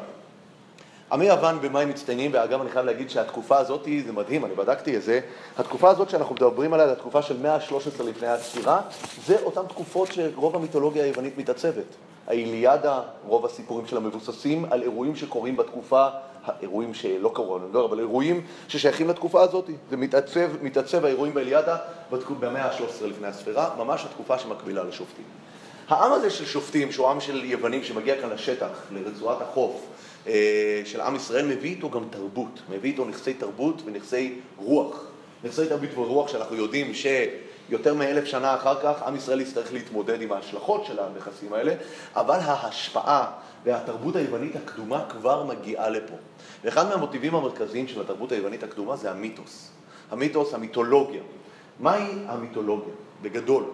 [1.13, 4.97] עמי יוון במה הם מצטיינים, ואגב אני חייב להגיד שהתקופה הזאת, זה מדהים, אני בדקתי
[4.97, 5.21] את זה,
[5.59, 8.81] התקופה הזאת שאנחנו מדברים עליה, התקופה של מאה ה-13 לפני הספירה,
[9.27, 11.85] זה אותן תקופות שרוב המיתולוגיה היוונית מתעצבת.
[12.27, 16.09] האיליאדה, רוב הסיפורים שלה מבוססים על אירועים שקורים בתקופה,
[16.63, 19.71] אירועים שלא קרו, אני לא, אבל אירועים ששייכים לתקופה הזאת.
[19.91, 21.77] זה מתעצב, מתעצב האירועים באיליאדה
[22.41, 25.25] במאה ה-13 לפני הספירה, ממש התקופה שמקבילה לשופטים.
[25.89, 29.87] העם הזה של שופטים, שהוא עם של יוונים שמגיע כאן לשטח, לרצועת החוף,
[30.85, 35.05] של עם ישראל מביא איתו גם תרבות, מביא איתו נכסי תרבות ונכסי רוח.
[35.45, 40.33] נכסי תרבות ורוח שאנחנו יודעים שיותר מאלף שנה אחר כך עם ישראל יצטרך להתמודד עם
[40.33, 41.75] ההשלכות של הנכסים האלה,
[42.17, 43.31] אבל ההשפעה
[43.65, 46.15] והתרבות היוונית הקדומה כבר מגיעה לפה.
[46.65, 49.71] ואחד מהמוטיבים המרכזיים של התרבות היוונית הקדומה זה המיתוס.
[50.11, 51.23] המיתוס, המיתולוגיה.
[51.81, 52.95] מהי המיתולוגיה?
[53.23, 53.65] בגדול.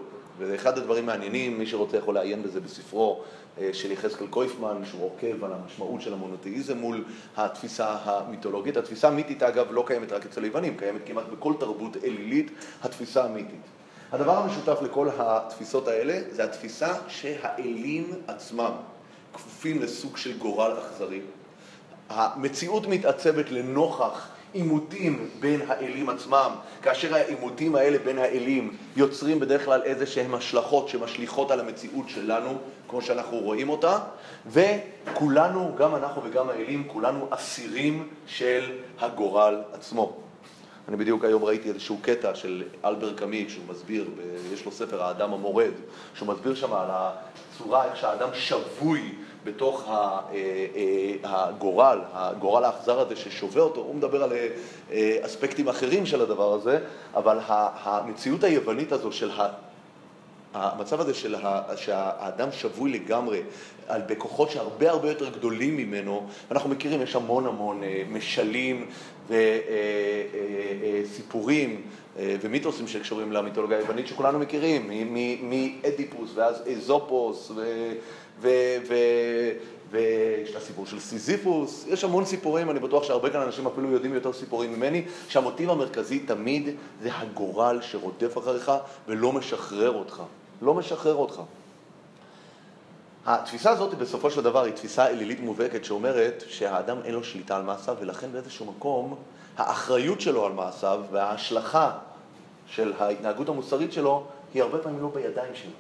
[0.41, 3.23] וזה אחד הדברים מעניינים, מי שרוצה יכול לעיין בזה בספרו
[3.59, 7.05] אה, של יחזקאל קויפמן, שהוא עוקב על המשמעות של המונותאיזם מול
[7.37, 8.77] התפיסה המיתולוגית.
[8.77, 12.51] התפיסה המיתית, אגב, לא קיימת רק אצל היוונים, קיימת כמעט בכל תרבות אלילית,
[12.83, 13.61] התפיסה המיתית.
[14.13, 18.73] הדבר המשותף לכל התפיסות האלה זה התפיסה שהאלים עצמם
[19.33, 21.21] כפופים לסוג של גורל אכזרי.
[22.09, 26.51] המציאות מתעצבת לנוכח עימותים בין האלים עצמם,
[26.83, 32.59] כאשר העימותים האלה בין האלים יוצרים בדרך כלל איזה שהם השלכות שמשליכות על המציאות שלנו,
[32.89, 33.99] כמו שאנחנו רואים אותה,
[34.47, 40.17] וכולנו, גם אנחנו וגם האלים, כולנו אסירים של הגורל עצמו.
[40.89, 44.05] אני בדיוק היום ראיתי איזשהו קטע של אלבר קאמי, שהוא מסביר,
[44.53, 45.73] יש לו ספר האדם המורד,
[46.15, 53.17] שהוא מסביר שם על הצורה איך שהאדם שבוי בתוך אה, אה, הגורל, הגורל האכזר הזה
[53.17, 54.33] ששובה אותו, הוא מדבר על
[54.93, 56.79] אה, אספקטים אחרים של הדבר הזה,
[57.15, 57.39] אבל
[57.83, 59.31] המציאות היוונית הזו של
[60.55, 61.37] המצב הזה של
[61.77, 63.43] שהאדם שבוי לגמרי
[63.89, 68.87] על בכוחות שהרבה הרבה יותר גדולים ממנו, אנחנו מכירים, יש המון המון משלים
[71.03, 71.83] וסיפורים
[72.17, 74.91] ומיתוסים שקשורים למיתולוגיה היוונית שכולנו מכירים,
[75.43, 77.53] מאדיפוס ואז אזופוס
[78.41, 84.15] ויש את הסיפור של סיזיפוס, יש המון סיפורים, אני בטוח שהרבה כאן אנשים אפילו יודעים
[84.15, 86.69] יותר סיפורים ממני, שהמוטיב המרכזי תמיד
[87.03, 88.73] זה הגורל שרודף אחריך
[89.09, 90.23] ולא משחרר אותך.
[90.63, 91.41] לא משחרר אותך.
[93.27, 97.63] התפיסה הזאת בסופו של דבר היא תפיסה אלילית מובהקת שאומרת שהאדם אין לו שליטה על
[97.63, 99.17] מעשיו ולכן באיזשהו מקום
[99.57, 101.91] האחריות שלו על מעשיו וההשלכה
[102.67, 104.25] של ההתנהגות המוסרית שלו
[104.55, 105.71] היא הרבה פעמים לא בידיים שלו.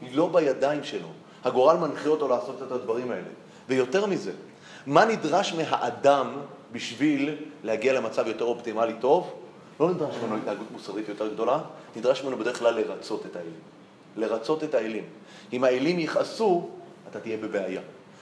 [0.00, 1.08] היא לא בידיים שלו.
[1.44, 3.28] הגורל מנחה אותו לעשות את הדברים האלה.
[3.68, 4.32] ויותר מזה,
[4.86, 6.32] מה נדרש מהאדם
[6.72, 9.32] בשביל להגיע למצב יותר אופטימלי טוב?
[9.80, 11.58] לא נדרש ממנו התנהגות מוסרית יותר גדולה,
[11.96, 13.52] נדרש ממנו בדרך כלל לרצות את האלים.
[14.16, 15.04] לרצות את האלים.
[15.52, 16.68] אם האלים יכעסו,
[17.10, 17.80] אתה תהיה בבעיה.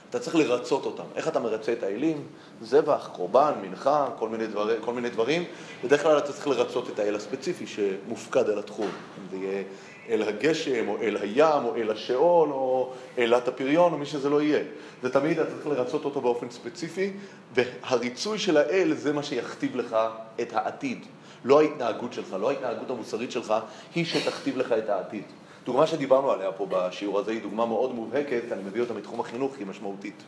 [0.09, 1.03] אתה צריך לרצות אותם.
[1.15, 2.23] איך אתה מרצה את האלים?
[2.61, 5.43] זבח, קורבן, מנחה, כל מיני, דבר, כל מיני דברים.
[5.83, 8.87] בדרך כלל אתה צריך לרצות את האל הספציפי שמופקד על התחום.
[8.87, 9.63] אם זה יהיה
[10.09, 14.41] אל הגשם, או אל הים, או אל השאול, או אלת הפריון, או מי שזה לא
[14.41, 14.63] יהיה.
[15.01, 17.11] זה תמיד אתה צריך לרצות אותו באופן ספציפי,
[17.53, 19.95] והריצוי של האל זה מה שיכתיב לך
[20.41, 21.05] את העתיד.
[21.45, 23.53] לא ההתנהגות שלך, לא ההתנהגות המוסרית שלך,
[23.95, 25.23] היא שתכתיב לך את העתיד.
[25.65, 29.57] דוגמה שדיברנו עליה פה בשיעור הזה היא דוגמה מאוד מובהקת, אני מביא אותה מתחום החינוך,
[29.57, 30.23] היא משמעותית.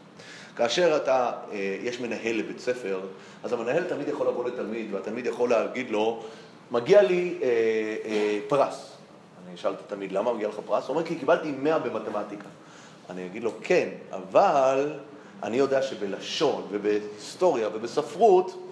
[0.56, 3.00] כאשר אתה, אה, יש מנהל לבית ספר,
[3.44, 6.24] אז המנהל תמיד יכול לבוא לתלמיד, והתלמיד יכול להגיד לו,
[6.72, 7.48] מגיע לי אה,
[8.06, 8.90] אה, פרס.
[9.51, 10.87] אני אשאל את התלמיד, למה מגיע לך פרס?
[10.87, 12.47] הוא אומר, כי קיבלתי 100 במתמטיקה.
[13.09, 14.99] אני אגיד לו, כן, אבל
[15.43, 18.67] אני יודע שבלשון ובהיסטוריה ובספרות,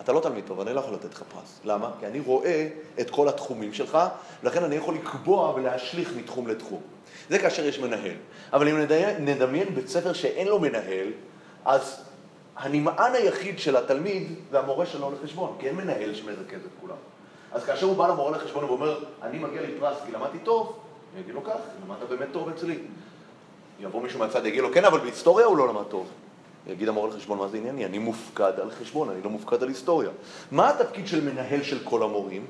[0.00, 1.60] אתה לא תלמיד טוב, אני לא יכול לתת לך פרס.
[1.64, 1.90] למה?
[2.00, 2.68] כי אני רואה
[3.00, 3.98] את כל התחומים שלך,
[4.42, 6.80] ולכן אני יכול לקבוע ולהשליך מתחום לתחום.
[7.30, 8.16] זה כאשר יש מנהל.
[8.52, 8.78] אבל אם
[9.18, 11.08] נדמיין בית ספר שאין לו מנהל,
[11.64, 12.04] אז
[12.56, 16.96] הנמען היחיד של התלמיד זה המורה שלו לחשבון, כי אין מנהל שמרכז את כולם.
[17.54, 20.76] אז כאשר הוא בא למורה לחשבון ואומר, אני מגיע לי פרס כי למדתי טוב,
[21.14, 22.78] אני אגיד לו כך, למדת באמת טוב אצלי.
[23.80, 26.06] יבוא מישהו מהצד יגיד לו, כן, אבל בהיסטוריה הוא לא למד טוב.
[26.66, 27.84] יגיד המורה לחשבון, מה זה ענייני?
[27.84, 30.10] אני מופקד על חשבון, אני לא מופקד על היסטוריה.
[30.50, 32.46] מה התפקיד של מנהל של כל המורים?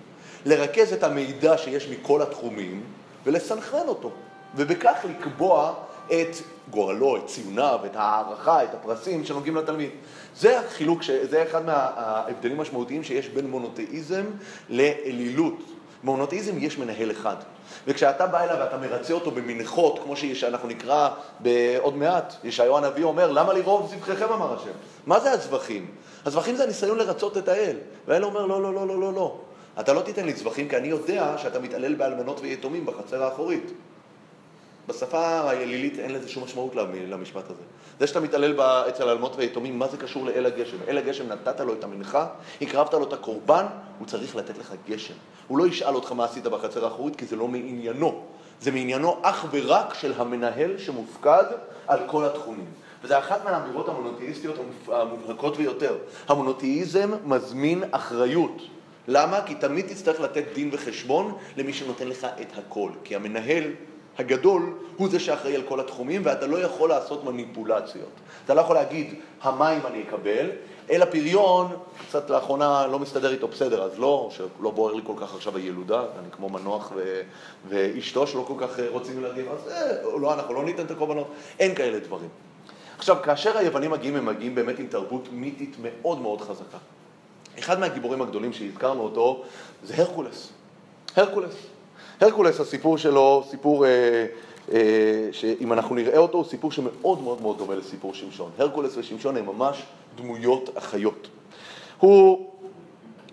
[0.46, 2.84] לרכז את המידע שיש מכל התחומים
[3.24, 4.10] ולסנכרן אותו,
[4.56, 5.74] ובכך לקבוע
[6.06, 6.36] את
[6.70, 9.90] גורלו, את ציוניו, את הערכה, את הפרסים שנוגעים לתלמיד.
[10.36, 14.24] זה החילוק, זה אחד מההבדלים המשמעותיים שיש בין מונותאיזם
[14.68, 15.58] לאלילות.
[16.04, 17.36] במונותאיזם יש מנהל אחד.
[17.86, 23.32] וכשאתה בא אליו ואתה מרצה אותו במנחות, כמו שאנחנו נקרא בעוד מעט, ישעיהו הנביא אומר,
[23.32, 24.70] למה לרוב זבחיכם אמר השם?
[25.06, 25.86] מה זה הזבחים?
[26.24, 27.76] הזבחים זה הניסיון לרצות את האל.
[28.06, 29.38] והאל אומר, לא, לא, לא, לא, לא, לא.
[29.80, 33.72] אתה לא תיתן לי זבחים, כי אני יודע שאתה מתעלל באלמנות ויתומים בחצר האחורית.
[34.88, 36.74] בשפה האלילית אין לזה שום משמעות
[37.08, 37.62] למשפט הזה.
[38.00, 40.76] זה שאתה מתעלל אצל אלמנות ויתומים, מה זה קשור לאל הגשם?
[40.88, 42.26] אל הגשם נתת לו את המנחה,
[42.62, 43.66] הקרבת לו את הקורבן,
[43.98, 45.14] הוא צריך לתת לך גשם.
[45.48, 48.22] הוא לא ישאל אותך מה עשית בחצר האחורית, כי זה לא מעניינו.
[48.60, 51.44] זה מעניינו אך ורק של המנהל שמופקד
[51.86, 52.66] על כל התחומים.
[53.04, 54.56] וזה אחת מהאמירות המונותאיסטיות
[54.88, 55.96] המובהקות ביותר.
[56.28, 58.62] המונותאיזם מזמין אחריות.
[59.08, 59.40] למה?
[59.46, 62.90] כי תמיד תצטרך לתת דין וחשבון למי שנותן לך את הכל.
[63.04, 63.64] כי המנהל
[64.18, 68.08] הגדול הוא זה שאחראי על כל התחומים, ואתה לא יכול לעשות מניפולציות.
[68.44, 70.50] אתה לא יכול להגיד, המים אני אקבל,
[70.90, 71.76] אלא פריון,
[72.08, 76.00] קצת לאחרונה לא מסתדר איתו בסדר, אז לא, שלא בוער לי כל כך עכשיו הילודה,
[76.00, 77.20] אני כמו מנוח ו...
[77.68, 81.26] ואשתו שלא כל כך רוצים ילדים, אז אה, לא, אנחנו לא ניתן את הקורבנות,
[81.58, 82.28] אין כאלה דברים.
[82.98, 86.78] עכשיו, כאשר היוונים מגיעים, הם מגיעים באמת עם תרבות מיתית מאוד מאוד חזקה.
[87.58, 89.44] אחד מהגיבורים הגדולים שהזכרנו אותו
[89.84, 90.48] זה הרקולס.
[91.16, 91.54] הרקולס.
[92.20, 94.26] הרקולס, הסיפור שלו, סיפור, אה,
[94.72, 98.50] אה, שאם אנחנו נראה אותו, הוא סיפור שמאוד מאוד מאוד דומה לסיפור שמשון.
[98.58, 99.82] הרקולס ושמשון הם ממש
[100.16, 101.28] דמויות אחיות.
[101.98, 102.50] הוא,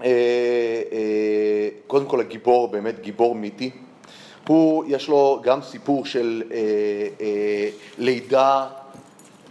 [0.04, 0.06] אה,
[0.91, 3.72] אה, קודם כל הגיבור, באמת גיבור מיתי.
[4.48, 6.58] הוא, יש לו גם סיפור של אה,
[7.22, 8.67] אה, לידה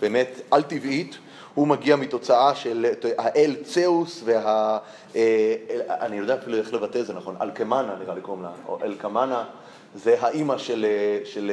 [0.01, 1.19] באמת על-טבעית.
[1.54, 2.86] הוא מגיע מתוצאה של
[3.18, 4.78] האל צאוס וה...
[5.16, 5.54] אה,
[5.88, 9.44] אני יודע אפילו איך לבטא את זה נכון, אלקמנה נראה לי קוראים לה, או אלקמנה,
[9.94, 10.86] זה האימא של,
[11.24, 11.52] של,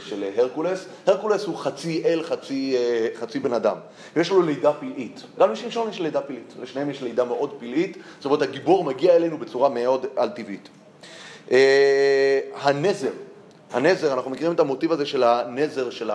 [0.00, 0.86] של הרקולס.
[1.06, 3.76] הרקולס הוא חצי אל, חצי, אה, חצי בן אדם,
[4.16, 5.22] ויש לו לידה פלאית.
[5.38, 9.38] גם לשמשון יש לידה פלאית, לשניהם יש לידה מאוד פלאית, זאת אומרת הגיבור מגיע אלינו
[9.38, 10.68] בצורה מאוד על-טבעית.
[11.50, 12.40] אה,
[13.72, 16.10] הנזר, אנחנו מכירים את המוטיב הזה של הנזר, של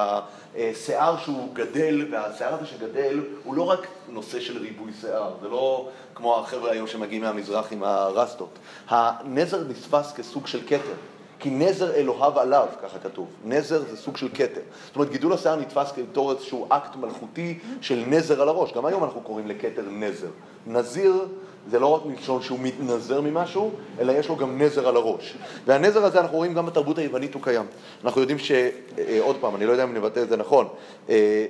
[0.55, 5.89] השיער שהוא גדל, והשיער הזה שגדל הוא לא רק נושא של ריבוי שיער, זה לא
[6.15, 8.59] כמו החבר'ה היום שמגיעים מהמזרח עם הרסטות.
[8.89, 10.93] הנזר נתפס כסוג של כתר.
[11.39, 13.27] כי נזר אלוהיו עליו, ככה כתוב.
[13.45, 14.61] נזר זה סוג של כתר.
[14.85, 18.73] זאת אומרת, גידול השיער נתפס כתור איזשהו אקט מלכותי של נזר על הראש.
[18.73, 20.27] גם היום אנחנו קוראים לכתר נזר.
[20.67, 21.25] נזיר
[21.71, 25.37] זה לא רק מלשון שהוא מתנזר ממשהו, אלא יש לו גם נזר על הראש.
[25.65, 27.65] והנזר הזה אנחנו רואים גם בתרבות היוונית הוא קיים.
[28.03, 28.51] אנחנו יודעים ש...
[28.51, 30.67] אה, עוד פעם, אני לא יודע אם נבטא את זה נכון,
[31.09, 31.45] אה,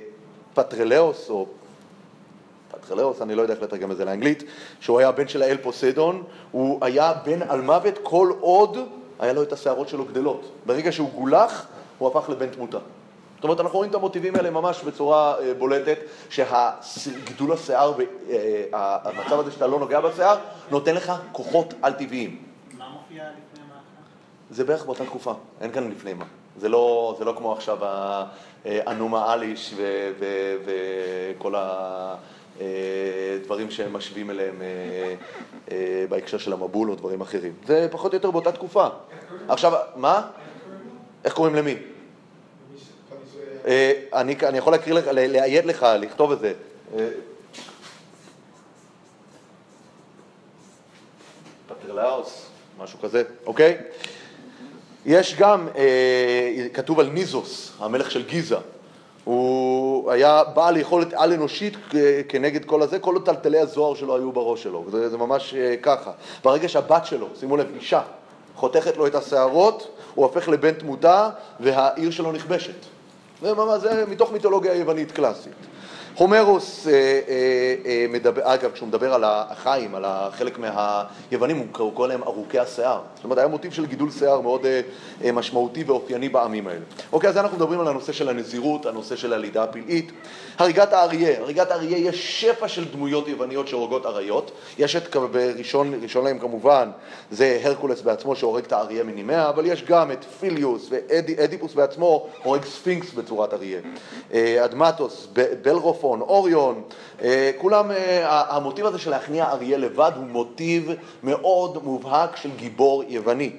[0.54, 1.46] פטרלאוס או...
[2.70, 4.42] פטרלאוס, אני לא יודע איך לתרגם את זה לאנגלית,
[4.80, 8.78] שהוא היה בן של האל פוסידון, הוא היה בן אלמוות כל עוד
[9.18, 10.50] היה לו את השערות שלו גדלות.
[10.66, 11.66] ברגע שהוא גולח,
[11.98, 12.78] הוא הפך לבן תמותה.
[13.44, 15.98] זאת אומרת, אנחנו רואים את המוטיבים האלה ממש בצורה אה, בולטת,
[16.30, 17.94] שגידול השיער,
[18.30, 20.36] אה, המצב הזה שאתה לא נוגע בשיער,
[20.70, 22.42] נותן לך כוחות על-טבעיים.
[22.78, 23.74] מה מופיע לפני מה?
[24.50, 26.24] זה בערך באותה תקופה, אין כאן לפני מה.
[26.56, 27.78] זה לא, זה לא כמו עכשיו
[28.64, 29.74] האנומה אליש
[30.64, 31.54] וכל
[32.60, 34.62] הדברים שהם משווים אליהם
[35.70, 37.52] אה, בהקשר של המבול או דברים אחרים.
[37.66, 38.86] זה פחות או יותר באותה תקופה.
[39.48, 40.22] עכשיו, מה?
[41.24, 41.76] איך קוראים למי?
[43.66, 46.52] אה, אני, אני יכול להקריא לך, לאיית לך, לכתוב את זה.
[46.98, 47.08] אה,
[51.68, 52.46] פטרלאוס,
[52.78, 53.76] משהו כזה, אוקיי?
[55.06, 58.56] יש גם, אה, כתוב על ניזוס, המלך של גיזה.
[59.24, 61.76] הוא היה בעל יכולת על-אנושית
[62.28, 66.12] כנגד כל הזה, כל תלתלי הזוהר שלו היו בראש שלו, זה, זה ממש ככה.
[66.44, 68.02] ברגע שהבת שלו, שימו לב, אישה,
[68.54, 72.93] חותכת לו את השערות, הוא הופך לבן תמותה והעיר שלו נכבשת.
[73.78, 75.73] זה, מתוך מיתולוגיה יוונית קלאסית.
[76.16, 82.08] הומרוס, אה, אה, אה, מדבר, אגב, כשהוא מדבר על החיים, על חלק מהיוונים, הוא קורא
[82.08, 83.00] להם ארוכי השיער.
[83.14, 84.66] זאת אומרת, היה מוטיב של גידול שיער מאוד
[85.32, 86.80] משמעותי ואופייני בעמים האלה.
[87.12, 90.12] אוקיי, אז אנחנו מדברים על הנושא של הנזירות, הנושא של הלידה הפלאית.
[90.58, 94.50] הריגת האריה, הריגת האריה יש שפע של דמויות יווניות שהורגות אריות.
[94.78, 96.90] יש את, בראשון ראשון להם כמובן,
[97.30, 102.64] זה הרקולס בעצמו שהורג את האריה מנימיה, אבל יש גם את פיליוס ואדיפוס בעצמו הורג
[102.64, 103.80] ספינקס בצורת אריה.
[104.64, 105.28] אדמטוס,
[105.62, 106.82] בלרופון, אוריון,
[107.22, 110.90] אה, כולם, אה, המוטיב הזה של להכניע אריה לבד הוא מוטיב
[111.22, 113.52] מאוד מובהק של גיבור יווני.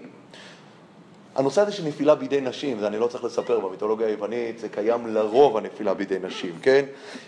[1.36, 5.08] הנושא הזה של נפילה בידי נשים, זה אני לא צריך לספר, במיתולוגיה היוונית זה קיים
[5.08, 6.86] לרוב הנפילה בידי נשים, כן?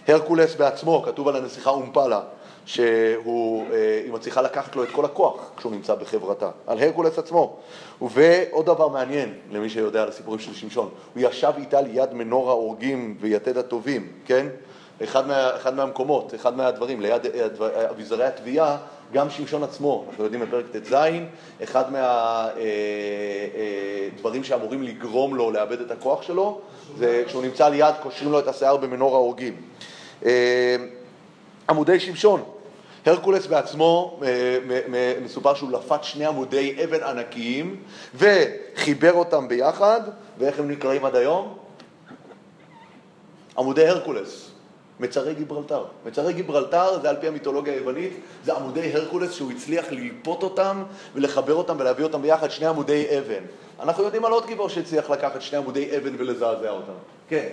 [0.08, 2.22] הרקולס בעצמו, כתוב על הנסיכה אומפלה,
[2.66, 7.58] שהיא מצליחה לקחת לו את כל הכוח כשהוא נמצא בחברתה, על הרקולס עצמו.
[8.02, 13.18] ועוד דבר מעניין, למי שיודע על הסיפורים של שמשון, הוא ישב איתה ליד מנור ההורגים
[13.20, 14.48] ויתד הטובים, כן?
[15.04, 17.22] אחד, מה, אחד מהמקומות, אחד מהדברים, ליד
[17.90, 18.78] אביזרי התביעה,
[19.14, 20.96] גם שמשון עצמו, אנחנו יודעים בפרק ט"ז,
[21.64, 21.92] אחד
[24.16, 26.60] מהדברים שאמורים לגרום לו לאבד את הכוח שלו,
[26.98, 29.56] זה כשהוא נמצא ליד, קושרים לו את השיער במנור ההורגים.
[31.70, 32.44] עמודי שמשון,
[33.06, 34.20] הרקולס בעצמו,
[35.24, 37.76] מסופר שהוא לפת שני עמודי אבן ענקיים
[38.16, 40.02] וחיבר אותם ביחד,
[40.38, 41.58] ואיך הם נקראים עד היום?
[43.58, 44.47] עמודי הרקולס.
[45.00, 45.86] מצרי גיברלטר.
[46.06, 48.14] מצרי גיברלטר זה על פי המיתולוגיה היוונית,
[48.46, 50.84] זה עמודי הרקולס שהוא הצליח ללפות אותם
[51.16, 53.44] ולחבר אותם ולהביא אותם ביחד, שני עמודי אבן.
[53.80, 56.92] אנחנו יודעים על עוד גיבור שהצליח לקחת שני עמודי אבן ולזעזע אותם.
[57.30, 57.50] כן.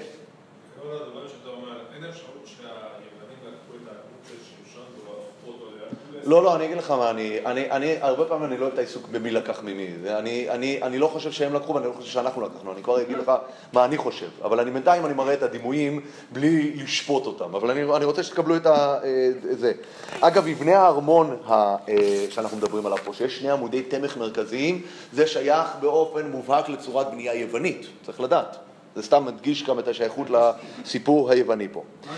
[0.82, 6.13] כל הדברים שאתה אומר, אין אפשרות שהיוונים לקחו את הדמות של שמשון והפכו אותו להרקולס?
[6.26, 8.78] לא, לא, אני אגיד לך מה, אני, אני, אני, הרבה פעמים אני לא אוהב את
[8.78, 9.88] העיסוק במי לקח ממי.
[10.06, 13.18] אני, אני, אני לא חושב שהם לקחו ואני לא חושב שאנחנו לקחנו, אני כבר אגיד
[13.18, 13.32] לך
[13.72, 14.28] מה אני חושב.
[14.42, 16.00] אבל אני בינתיים אני מראה את הדימויים
[16.32, 17.54] בלי לשפוט אותם.
[17.54, 19.72] אבל אני, אני רוצה שתקבלו את ה, אה, זה.
[20.20, 24.82] אגב, מבנה הארמון ה, אה, שאנחנו מדברים עליו פה, שיש שני עמודי תמך מרכזיים,
[25.12, 28.56] זה שייך באופן מובהק לצורת בנייה יוונית, צריך לדעת.
[28.96, 31.82] זה סתם מדגיש גם את השייכות לסיפור היווני פה.
[32.06, 32.14] מה?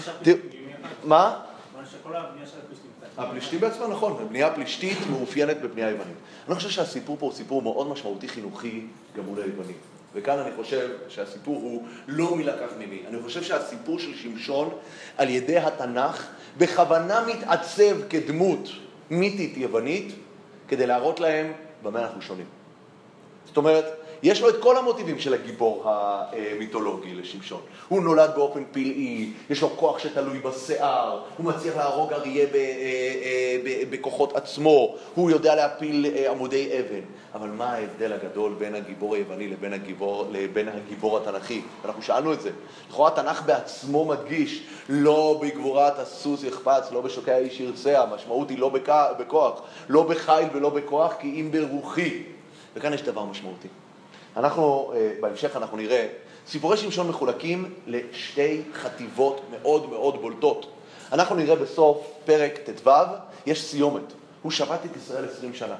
[1.05, 1.38] מה?
[1.77, 2.90] מה נשאר כל הבנייה של הפלישתים?
[3.18, 6.16] הפלישתים בעצמם, נכון, בנייה פלישתית מאופיינת בבנייה יוונית.
[6.46, 9.76] אני חושב שהסיפור פה הוא סיפור מאוד משמעותי חינוכי גם מול היוונים.
[10.14, 13.02] וכאן אני חושב שהסיפור הוא לא מי לקח ממי.
[13.09, 14.68] אני חושב שהסיפור של שמשון
[15.16, 16.26] על ידי התנ"ך
[16.59, 18.68] בכוונה מתעצב כדמות
[19.11, 20.14] מיתית יוונית
[20.68, 21.52] כדי להראות להם
[21.83, 22.46] במה אנחנו שונים.
[23.46, 23.85] זאת אומרת,
[24.22, 27.61] יש לו את כל המוטיבים של הגיבור המיתולוגי לשמשון.
[27.88, 33.83] הוא נולד באופן פלאי, יש לו כוח שתלוי בשיער, הוא מצליח להרוג אריה אה, אה,
[33.90, 37.00] בכוחות עצמו, הוא יודע להפיל אה, עמודי אבן.
[37.35, 41.61] אבל מה ההבדל הגדול בין הגיבור היווני לבין הגיבור, לבין הגיבור התנ"כי?
[41.85, 42.50] אנחנו שאלנו את זה.
[42.90, 48.68] לכאורה התנ"ך בעצמו מדגיש, לא בגבורת הסוס יחפץ, לא בשוקי האיש ירצה, המשמעות היא לא
[48.68, 52.22] בכ- בכוח, לא בחיל ולא בכוח, כי אם ברוחי.
[52.76, 53.68] וכאן יש דבר משמעותי.
[54.37, 56.07] אנחנו, אה, בהמשך אנחנו נראה,
[56.46, 60.72] סיפורי שמשון מחולקים לשתי חטיבות מאוד מאוד בולטות.
[61.12, 62.90] אנחנו נראה בסוף פרק ט"ו,
[63.46, 64.12] יש סיומת.
[64.42, 65.75] הוא שבת את ישראל עשרים שנה.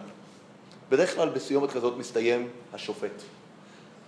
[0.91, 3.23] בדרך כלל בסיומת כזאת מסתיים השופט.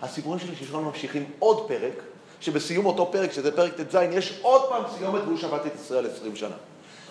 [0.03, 2.03] הסיפורים של שמשון ממשיכים עוד פרק,
[2.41, 6.37] שבסיום אותו פרק, שזה פרק ט"ז, יש עוד פעם סיומת והוא שבת את ישראל עשרים
[6.37, 6.57] שנה.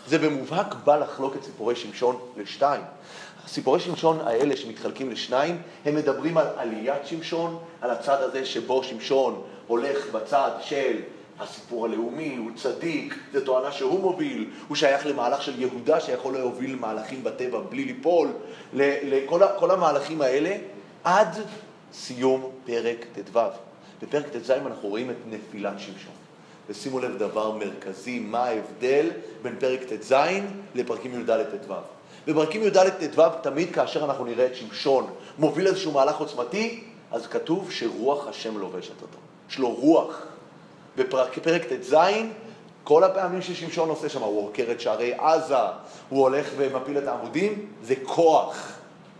[0.07, 2.81] זה במובהק בא לחלוק את סיפורי שמשון לשתיים.
[3.47, 9.41] סיפורי שמשון האלה שמתחלקים לשניים, הם מדברים על עליית שמשון, על הצד הזה שבו שמשון
[9.67, 10.97] הולך בצד של
[11.39, 16.75] הסיפור הלאומי, הוא צדיק, זו תואנה שהוא מוביל, הוא שייך למהלך של יהודה שיכול להוביל
[16.75, 18.27] מהלכים בטבע בלי ליפול,
[18.73, 20.57] לכל כל המהלכים האלה,
[21.03, 21.37] עד
[21.93, 23.39] סיום פרק ט"ו.
[24.01, 26.13] בפרק ט"ז אנחנו רואים את נפילת שמשון.
[26.69, 29.09] ושימו לב דבר מרכזי, מה ההבדל
[29.41, 30.13] בין פרק ט"ז
[30.75, 31.96] לפרקים י"ד ט"ו.
[32.27, 37.71] בפרקים י"ד ט"ו, תמיד כאשר אנחנו נראה את שמשון מוביל איזשהו מהלך עוצמתי, אז כתוב
[37.71, 39.17] שרוח השם לובשת אותו.
[39.49, 40.21] יש לו רוח.
[40.97, 41.95] בפרק ט"ז,
[42.83, 45.55] כל הפעמים ששמשון עושה שם, הוא עוקר את שערי עזה,
[46.09, 48.71] הוא הולך ומפיל את העמודים, זה כוח.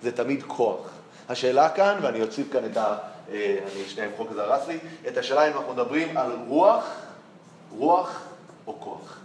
[0.04, 0.90] זה תמיד כוח.
[1.30, 2.98] השאלה כאן, ואני אוסיף כאן את ה...
[3.32, 6.86] אה, אני שנייה עם חוק הזה הרס לי, את השאלה אם אנחנו מדברים על רוח,
[7.78, 8.22] רוח
[8.68, 9.20] או כוח.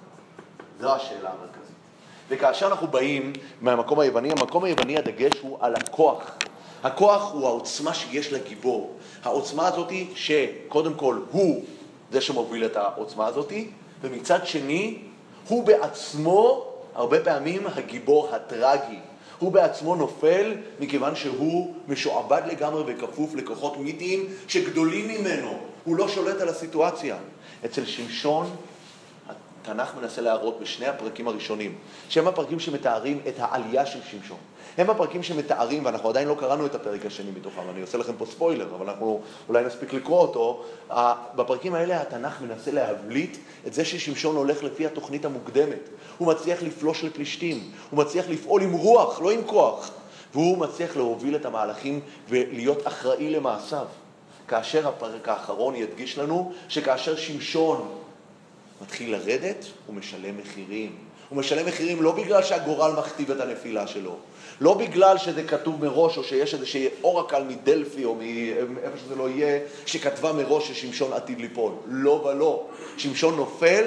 [0.81, 1.62] זו השאלה המרכזית.
[2.29, 6.39] וכאשר אנחנו באים מהמקום היווני, המקום היווני הדגש הוא על הכוח.
[6.83, 8.97] הכוח הוא העוצמה שיש לגיבור.
[9.25, 11.65] העוצמה הזאת היא שקודם כל הוא
[12.13, 13.53] זה שמוביל את העוצמה הזאת,
[14.03, 14.99] ומצד שני
[15.49, 18.99] הוא בעצמו הרבה פעמים הגיבור הטרגי.
[19.39, 25.59] הוא בעצמו נופל מכיוון שהוא משועבד לגמרי וכפוף לכוחות מיתיים שגדולים ממנו.
[25.85, 27.17] הוא לא שולט על הסיטואציה.
[27.65, 28.51] אצל שמשון
[29.63, 31.75] התנ"ך מנסה להראות בשני הפרקים הראשונים,
[32.09, 34.39] שהם הפרקים שמתארים את העלייה של שמשון.
[34.79, 38.27] הם הפרקים שמתארים, ואנחנו עדיין לא קראנו את הפרק השני מתוכם, אני עושה לכם פה
[38.27, 40.63] ספוילר, אבל אנחנו אולי נספיק לקרוא אותו.
[41.37, 43.37] בפרקים האלה התנ"ך מנסה להבליט
[43.67, 45.89] את זה ששמשון הולך לפי התוכנית המוקדמת.
[46.19, 49.91] הוא מצליח לפלוש לפלישתים, הוא מצליח לפעול עם רוח, לא עם כוח.
[50.33, 53.87] והוא מצליח להוביל את המהלכים ולהיות אחראי למעשיו.
[54.49, 57.89] כאשר הפרק האחרון ידגיש לנו שכאשר שמשון
[58.83, 60.97] מתחיל לרדת, הוא משלם מחירים.
[61.29, 64.17] הוא משלם מחירים לא בגלל שהגורל מכתיב את הנפילה שלו,
[64.61, 69.61] לא בגלל שזה כתוב מראש או שיש איזושהי אורקל מדלפי או מאיפה שזה לא יהיה,
[69.87, 71.73] שכתבה מראש ששמשון עתיד ליפול.
[71.87, 72.67] לא ולא.
[72.97, 73.85] שמשון נופל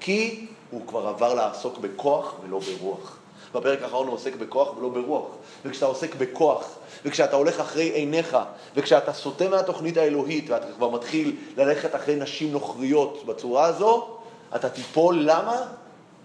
[0.00, 3.16] כי הוא כבר עבר לעסוק בכוח ולא ברוח.
[3.54, 5.26] בפרק האחרון הוא עוסק בכוח ולא ברוח.
[5.64, 6.68] וכשאתה עוסק בכוח,
[7.04, 8.36] וכשאתה הולך אחרי עיניך,
[8.76, 14.19] וכשאתה סוטה מהתוכנית האלוהית, ואתה כבר מתחיל ללכת אחרי נשים נוכריות בצורה הזו,
[14.56, 15.56] אתה תיפול, למה?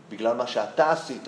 [0.10, 1.28] בגלל מה שאתה עשית.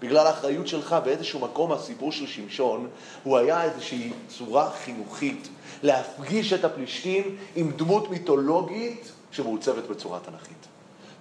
[0.00, 2.88] בגלל האחריות שלך באיזשהו מקום, הסיפור של שמשון,
[3.22, 5.48] הוא היה איזושהי צורה חינוכית
[5.82, 10.66] להפגיש את הפלישתים עם דמות מיתולוגית שמעוצבת בצורה תנכית.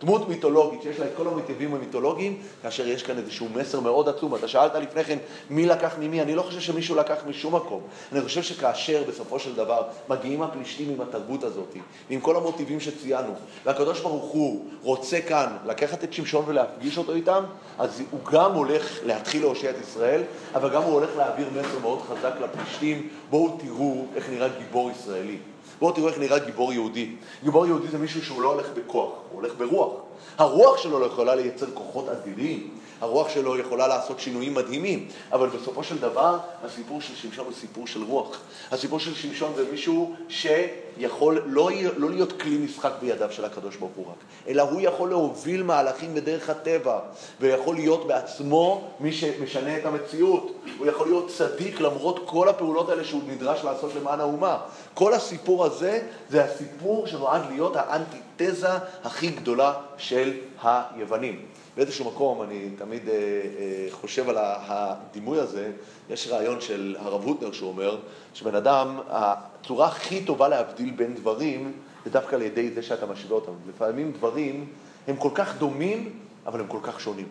[0.05, 4.35] דמות מיתולוגית שיש לה את כל המוטיבים המיתולוגיים, כאשר יש כאן איזשהו מסר מאוד עצום.
[4.35, 5.17] אתה שאלת לפני כן
[5.49, 7.81] מי לקח ממי, אני לא חושב שמישהו לקח משום מקום.
[8.11, 11.75] אני חושב שכאשר בסופו של דבר מגיעים הפלישתים עם התרבות הזאת,
[12.09, 13.33] ועם כל המוטיבים שציינו,
[13.65, 17.43] והקדוש ברוך הוא רוצה כאן לקחת את שמשון ולהפגיש אותו איתם,
[17.79, 20.21] אז הוא גם הולך להתחיל להושיע את ישראל,
[20.55, 25.37] אבל גם הוא הולך להעביר מסר מאוד חזק לפלישתים, בואו תראו איך נראה גיבור ישראלי.
[25.79, 27.09] בואו תראו איך נראה גיבור יהודי.
[27.43, 29.93] גיבור יהודי זה מישהו שהוא לא הולך בכוח, הוא הולך ברוח.
[30.37, 32.69] הרוח שלו לא יכולה לייצר כוחות אדירים,
[33.01, 37.87] הרוח שלו יכולה לעשות שינויים מדהימים, אבל בסופו של דבר הסיפור של שמשון הוא סיפור
[37.87, 38.39] של רוח.
[38.71, 43.91] הסיפור של שמשון זה מישהו שיכול לא, לא להיות כלי משחק בידיו של הקדוש ברוך
[43.95, 46.99] הוא רק, אלא הוא יכול להוביל מהלכים בדרך הטבע,
[47.39, 50.51] ויכול להיות בעצמו מי שמשנה את המציאות.
[50.77, 54.57] הוא יכול להיות צדיק למרות כל הפעולות האלה שהוא נדרש לעשות למען האומה.
[54.93, 58.69] כל הסיפור הזה זה הסיפור שנועד להיות האנטיתזה
[59.03, 60.33] הכי גדולה של
[60.63, 61.45] היוונים.
[61.75, 65.71] באיזשהו מקום, אני תמיד אה, אה, חושב על הדימוי הזה,
[66.09, 67.97] יש רעיון של הרב הוטנר שהוא אומר,
[68.33, 71.71] שבן אדם, הצורה הכי טובה להבדיל בין דברים,
[72.05, 73.51] זה דווקא על ידי זה שאתה משווה אותם.
[73.69, 74.67] לפעמים דברים
[75.07, 77.27] הם כל כך דומים, אבל הם כל כך שונים.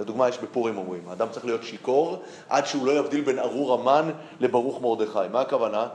[0.00, 4.10] לדוגמה, יש בפורים אומרים, האדם צריך להיות שיכור עד שהוא לא יבדיל בין ארור המן
[4.40, 5.18] לברוך מרדכי.
[5.32, 5.88] מה הכוונה?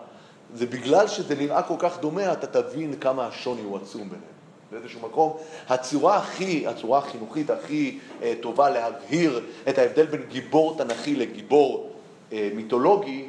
[0.53, 4.38] זה בגלל שזה נראה כל כך דומה, אתה תבין כמה השוני הוא עצום ביניהם.
[4.71, 5.37] באיזשהו מקום,
[5.69, 11.89] הצורה הכי, הצורה החינוכית הכי אה, טובה להבהיר את ההבדל בין גיבור תנכי לגיבור
[12.33, 13.25] אה, מיתולוגי,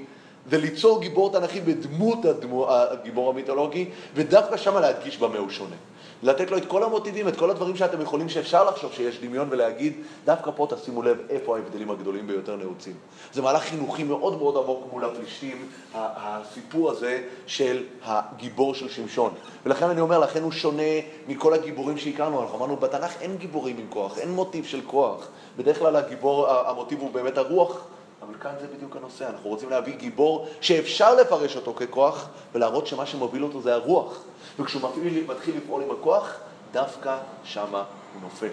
[0.50, 5.76] זה ליצור גיבור תנכי בדמות הדמו, הגיבור המיתולוגי, ודווקא שמה להדגיש במה הוא שונה.
[6.22, 9.92] לתת לו את כל המוטיבים, את כל הדברים שאתם יכולים, שאפשר לחשוב שיש דמיון ולהגיד,
[10.24, 12.94] דווקא פה תשימו לב איפה ההבדלים הגדולים ביותר נעוצים.
[13.32, 19.32] זה מהלך חינוכי מאוד מאוד עמוק מול הפלישתים, הסיפור הזה של הגיבור של שמשון.
[19.66, 20.82] ולכן אני אומר, לכן הוא שונה
[21.28, 22.42] מכל הגיבורים שהכרנו.
[22.42, 25.28] אנחנו אמרנו, בתנ"ך אין גיבורים עם כוח, אין מוטיב של כוח.
[25.56, 27.80] בדרך כלל הגיבור, המוטיב הוא באמת הרוח.
[28.22, 33.06] אבל כאן זה בדיוק הנושא, אנחנו רוצים להביא גיבור שאפשר לפרש אותו ככוח ולהראות שמה
[33.06, 34.22] שמוביל אותו זה הרוח.
[34.60, 36.34] וכשהוא מתחיל, מתחיל לפעול עם הכוח,
[36.72, 37.84] דווקא שמה
[38.14, 38.48] הוא נופל.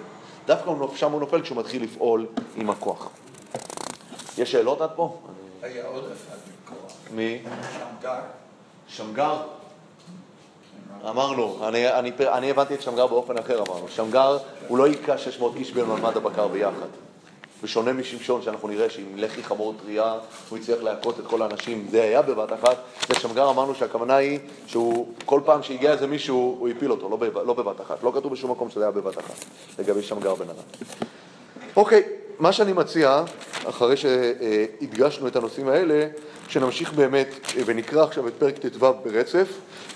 [0.46, 3.10] דווקא שם הוא נופל כשהוא מתחיל לפעול עם הכוח.
[4.38, 5.18] יש שאלות עד פה?
[5.62, 6.92] היה עוד אחד מכוח.
[7.12, 7.42] מי?
[7.74, 8.20] שמגר.
[8.88, 9.38] שמגר?
[11.10, 13.88] אמרנו, אני, אני, אני הבנתי את שמגר באופן אחר, אמרנו.
[13.88, 14.38] שמגר
[14.68, 16.88] הוא לא היכה 600 איש במעמד הבקר ביחד.
[17.64, 20.16] בשונה משמשון, שאנחנו נראה שעם לחי חמור טריה
[20.50, 22.78] הוא הצליח להכות את כל האנשים, זה היה בבת אחת.
[23.10, 27.54] בשמגר אמרנו שהכוונה היא שהוא, כל פעם שהגיע איזה מישהו, הוא הפיל אותו, לא, לא
[27.54, 28.04] בבת אחת.
[28.04, 29.46] לא כתוב בשום מקום שזה היה בבת אחת,
[29.80, 30.64] לגבי שמגר בן אדם.
[31.76, 32.04] אוקיי,
[32.40, 33.24] מה שאני מציע,
[33.66, 36.08] אחרי שהדגשנו את הנושאים האלה,
[36.48, 37.28] שנמשיך באמת
[37.66, 39.48] ונקרא עכשיו את פרק ט"ו ברצף,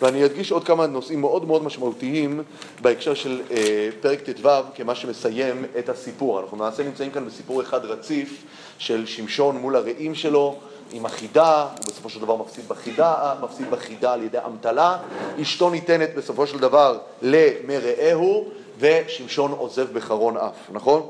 [0.02, 2.44] ואני אדגיש עוד כמה נושאים מאוד מאוד משמעותיים
[2.82, 6.40] בהקשר של אה, פרק ט"ו כמה שמסיים את הסיפור.
[6.40, 8.44] אנחנו למעשה נמצאים כאן בסיפור אחד רציף
[8.78, 10.60] של שמשון מול הרעים שלו,
[10.94, 14.98] עם החידה, הוא בסופו של דבר מפסיד בחידה, מפסיד בחידה על ידי אמתלה,
[15.42, 18.50] אשתו ניתנת בסופו של דבר למרעהו,
[18.82, 21.08] ושמשון עוזב בחרון אף, נכון?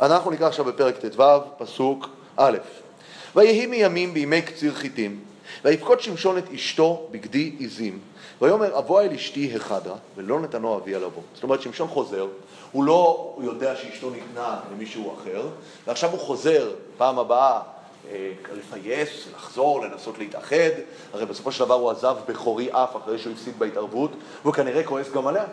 [0.00, 1.22] אנחנו נקרא עכשיו בפרק ט"ו,
[1.58, 2.58] פסוק א',
[3.36, 5.20] ויהי מימים בימי קציר חיטים,
[5.64, 7.98] ויפקוד שמשון את אשתו בגדי עזים,
[8.42, 11.22] ויאמר אבוא אל אשתי החדרה, ולא נתנו אביה לבוא.
[11.34, 12.26] זאת אומרת, שמשון חוזר,
[12.72, 15.48] הוא לא הוא יודע שאשתו ניתנה למישהו אחר,
[15.86, 17.60] ועכשיו הוא חוזר פעם הבאה
[18.10, 20.70] אה, לפייס, לחזור, לנסות להתאחד,
[21.12, 24.10] הרי בסופו של דבר הוא עזב בכורי אף אחרי שהוא הפסיד בהתערבות,
[24.42, 25.44] והוא כנראה כועס גם עליה.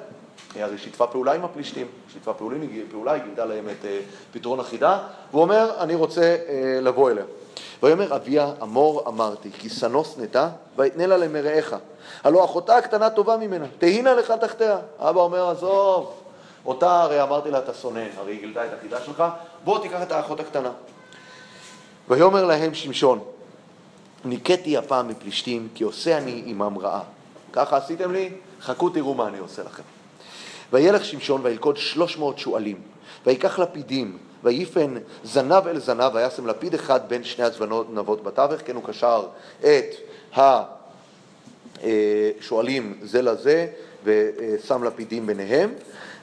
[0.55, 3.99] הרי שיתפה פעולה עם הפלישתים, שיתפה פעולה, היא גידלה להם את אה,
[4.31, 4.99] פתרון החידה,
[5.31, 7.23] והוא אומר, אני רוצה אה, לבוא אליה.
[7.83, 11.75] ויאמר אביה אמור אמרתי כי שנוא שנאתה ואתנה לה למרעך
[12.23, 14.77] הלא אחותה הקטנה טובה ממנה תהינה לך תחתיה.
[14.99, 16.13] אבא אומר עזוב
[16.65, 19.23] אותה הרי אמרתי לה אתה שונא הרי היא גילתה את החידה שלך
[19.63, 20.71] בוא תיקח את האחות הקטנה.
[22.09, 23.19] ויאמר להם שמשון
[24.25, 27.01] ניקטי הפעם מפלישתים כי עושה אני עמם רעה.
[27.53, 28.29] ככה עשיתם לי
[28.61, 29.83] חכו תראו מה אני עושה לכם
[30.73, 32.77] וילך שמשון וילכוד שלוש מאות שועלים
[33.25, 34.93] ויקח לפידים ויפן
[35.23, 39.25] זנב אל זנב, וישם לפיד אחד בין שני הזנבות בתווך, כן הוא קשר
[39.59, 39.95] את
[42.39, 43.67] השועלים זה לזה,
[44.03, 45.73] ושם לפידים ביניהם.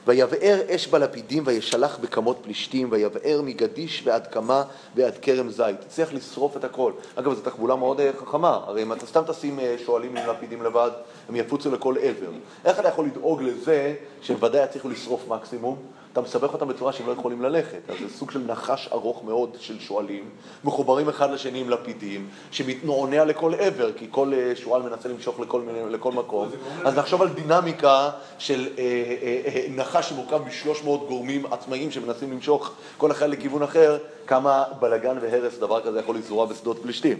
[0.07, 4.63] ויבער אש בלפידים וישלח בכמות פלישתים, ויבער מגדיש ועד קמה
[4.95, 5.81] ועד כרם זית.
[5.85, 6.91] הצליח לשרוף את הכל.
[7.15, 10.63] אגב, זו תחבולה מאוד אה, חכמה, הרי אם אתה סתם תשים אה, שועלים עם לפידים
[10.63, 10.91] לבד,
[11.29, 12.31] הם יפוצו לכל עבר.
[12.65, 15.77] איך אתה יכול לדאוג לזה שהם ודאי יצליחו לשרוף מקסימום?
[16.13, 17.79] אתה מסבך אותם בצורה שהם לא יכולים ללכת.
[17.89, 20.29] אז זה סוג של נחש ארוך מאוד של שועלים,
[20.63, 25.61] מחוברים אחד לשני עם לפידים, שמתנוענע לכל עבר, כי כל אה, שועל מנסה למשוך לכל,
[25.89, 26.49] לכל מקום.
[26.85, 28.83] אז נחשוב על דינמיקה של אה,
[29.21, 33.97] אה, אה, נחש שמורכב מ-300 גורמים עצמאיים שמנסים למשוך כל אחד לכיוון אחר,
[34.27, 37.17] כמה בלגן והרס דבר כזה יכול לזרוע בשדות פלישתים.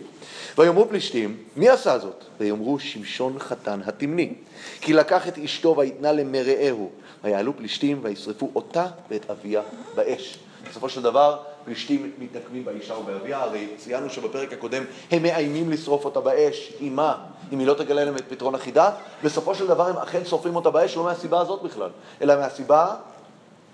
[0.58, 2.24] ויאמרו פלישתים, מי עשה זאת?
[2.40, 4.34] ויאמרו שמשון חתן התמני,
[4.82, 6.90] כי לקח את אשתו ויתנה למרעהו.
[7.24, 8.79] ויעלו פלישתים וישרפו אותה
[9.10, 9.62] ואת אביה
[9.96, 10.40] באש.
[10.70, 16.20] בסופו של דבר, פלישתים מתנקמים באישה ובאביה, הרי ציינו שבפרק הקודם הם מאיימים לשרוף אותה
[16.20, 17.16] באש, עם מה?
[17.52, 18.92] אם היא לא תגלה להם את פתרון החידה,
[19.24, 21.90] בסופו של דבר הם אכן שורפים אותה באש, לא מהסיבה הזאת בכלל,
[22.22, 22.96] אלא מהסיבה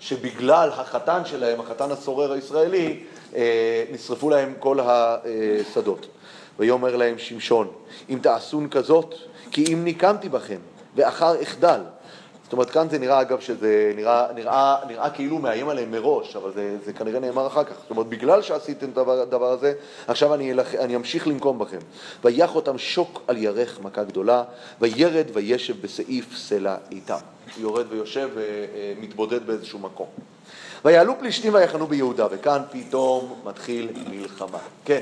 [0.00, 3.02] שבגלל החתן שלהם, החתן הסורר הישראלי,
[3.36, 6.06] אה, נשרפו להם כל השדות.
[6.58, 7.68] ויאמר להם שמשון,
[8.10, 9.14] אם תעשון כזאת,
[9.50, 10.58] כי אם ניקמתי בכם,
[10.96, 11.80] ואחר אחדל,
[12.46, 16.52] זאת אומרת, כאן זה נראה, אגב, שזה נראה, נראה, נראה כאילו מאיים עליהם מראש, אבל
[16.54, 17.74] זה, זה כנראה נאמר אחר כך.
[17.82, 19.72] זאת אומרת, בגלל שעשיתם את הדבר הזה,
[20.06, 21.78] עכשיו אני, אלח, אני אמשיך לנקום בכם.
[22.24, 24.44] ויח אותם שוק על ירך מכה גדולה,
[24.80, 27.18] וירד וישב בסעיף סלע איתם.
[27.58, 30.06] יורד ויושב ומתבודד באיזשהו מקום.
[30.84, 34.58] ויעלו פלישתים ויחנו ביהודה, וכאן פתאום מתחיל מלחמה.
[34.84, 35.00] כן.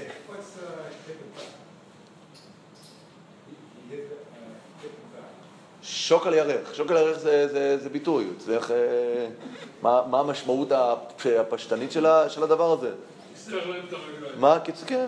[5.85, 6.75] שוק על ירך.
[6.75, 8.71] שוק על ירך זה, זה, זה ביטוי, צריך...
[8.71, 8.77] אה,
[9.83, 10.73] מה, מה המשמעות
[11.39, 12.91] הפשטנית של, ה, של הדבר הזה?
[14.37, 14.59] מה?
[14.87, 15.07] כן.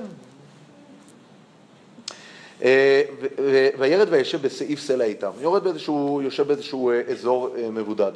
[2.63, 3.03] אה,
[3.79, 5.31] וירד וישב בסעיף סלע איתם.
[5.41, 8.13] יורד באיזשהו, יושב באיזשהו אה, אזור מבודד.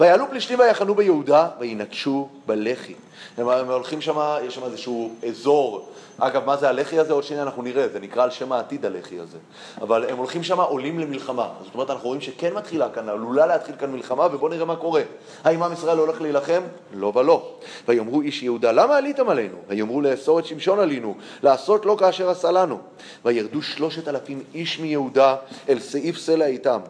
[0.00, 2.94] ויעלו פלישתים ויחנו ביהודה וינקשו בלחי.
[3.38, 5.88] הם הולכים שם, יש שם איזשהו אזור
[6.18, 7.12] אגב, מה זה הלח"י הזה?
[7.12, 9.38] עוד שנייה אנחנו נראה, זה נקרא על שם העתיד הלח"י הזה.
[9.80, 11.48] אבל הם הולכים שם, עולים למלחמה.
[11.64, 15.02] זאת אומרת, אנחנו רואים שכן מתחילה כאן, עלולה להתחיל כאן מלחמה, ובואו נראה מה קורה.
[15.44, 16.62] האם עם ישראל הולך להילחם?
[16.94, 17.54] לא ולא.
[17.88, 19.56] ויאמרו איש יהודה, למה עליתם עלינו?
[19.68, 22.78] ויאמרו לאסור את שמשון עלינו, לעשות לא כאשר עשה לנו.
[23.24, 25.36] וירדו שלושת אלפים איש מיהודה
[25.68, 26.80] אל סעיף סלע איתם.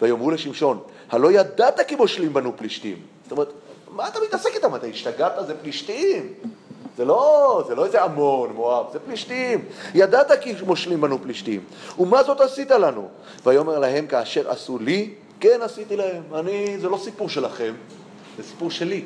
[0.00, 0.80] ויאמרו לשמשון,
[1.10, 2.96] הלא ידעת כי מושלים בנו פלישתים.
[3.22, 3.48] זאת אומרת,
[3.92, 4.74] מה אתה מתעסק איתם?
[4.74, 5.32] אתה השתגעת?
[5.46, 6.32] זה פלישתים.
[6.96, 9.64] זה לא, זה לא איזה המון, מואב, זה פלישתים.
[9.94, 11.60] ידעת כי מושלים בנו פלישתים.
[11.98, 13.08] ומה זאת עשית לנו?
[13.44, 16.22] ויאמר להם, כאשר עשו לי, כן עשיתי להם.
[16.34, 17.74] אני, זה לא סיפור שלכם,
[18.36, 19.04] זה סיפור שלי.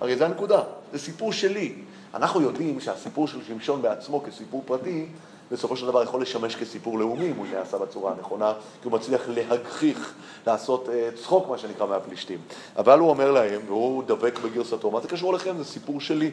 [0.00, 1.74] הרי זה הנקודה, זה סיפור שלי.
[2.14, 5.06] אנחנו יודעים שהסיפור של שמשון בעצמו כסיפור פרטי,
[5.52, 9.22] בסופו של דבר יכול לשמש כסיפור לאומי אם הוא נעשה בצורה הנכונה, כי הוא מצליח
[9.28, 10.14] להגחיך,
[10.46, 12.38] לעשות uh, צחוק, מה שנקרא, מהפלישתים.
[12.76, 15.58] אבל הוא אומר להם, והוא דבק בגרסתו, מה זה קשור אליכם?
[15.58, 16.30] זה סיפור שלי.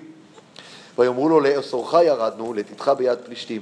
[0.97, 3.61] ויאמרו לו לאסורך ירדנו, לתתך ביד פלישתים.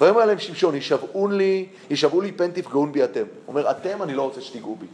[0.00, 3.20] ויאמר להם שמשון, ישבעו לי, ישבעו לי פן תפגעון בי אתם.
[3.20, 4.86] הוא אומר, אתם אני לא רוצה שתיגעו בי.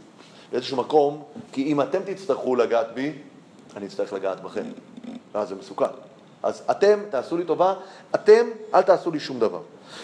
[0.51, 3.11] באיזשהו מקום, כי אם אתם תצטרכו לגעת בי,
[3.75, 4.65] אני אצטרך לגעת בכם.
[5.33, 5.85] ואז זה מסוכן.
[6.43, 7.73] אז אתם, תעשו לי טובה,
[8.15, 9.59] אתם, אל תעשו לי שום דבר.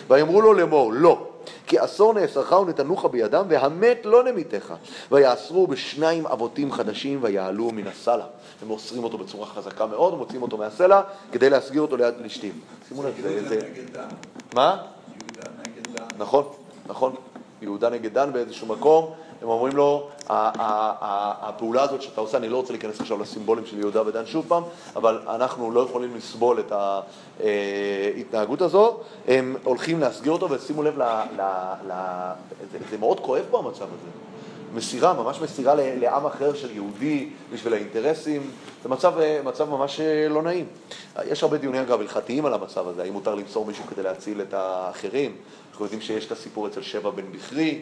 [0.08, 1.28] ויאמרו לו לאמור, לא,
[1.68, 4.74] כי אסור נאסרך ונתנוך בידם, והמת לא נמיתך.
[5.12, 8.26] ויאסרו בשניים אבותים חדשים ויעלו מן הסלע.
[8.62, 12.54] הם אוסרים אותו בצורה חזקה מאוד, מוציאים אותו מהסלע, כדי להסגיר אותו ליד פלישתים.
[12.88, 13.30] שימו לב, זה...
[13.30, 14.08] יהודה נגד דן.
[14.54, 14.78] מה?
[15.08, 16.06] יהודה נגד דן.
[16.18, 16.46] נכון,
[16.88, 17.16] נכון.
[17.62, 22.74] יהודה נגד דן באיזשהו מקום, הם אומרים לו, הפעולה הזאת שאתה עושה, אני לא רוצה
[22.74, 24.64] להיכנס עכשיו לסימבולים של יהודה ודן שוב פעם,
[24.96, 26.72] אבל אנחנו לא יכולים לסבול את
[28.16, 31.04] ההתנהגות הזו, הם הולכים להסגיר אותו, ושימו לב, ל,
[31.38, 31.42] ל,
[31.88, 31.94] ל,
[32.72, 34.10] זה, זה מאוד כואב פה המצב הזה.
[34.74, 38.52] מסירה, ממש מסירה לעם אחר של יהודי בשביל האינטרסים,
[38.84, 39.14] זה מצב,
[39.44, 40.66] מצב ממש לא נעים.
[41.26, 44.54] יש הרבה דיונים אגב הלכתיים על המצב הזה, האם מותר למסור מישהו כדי להציל את
[44.54, 45.36] האחרים.
[45.72, 47.80] אנחנו יודעים שיש את הסיפור אצל שבע בן בכרי, אה,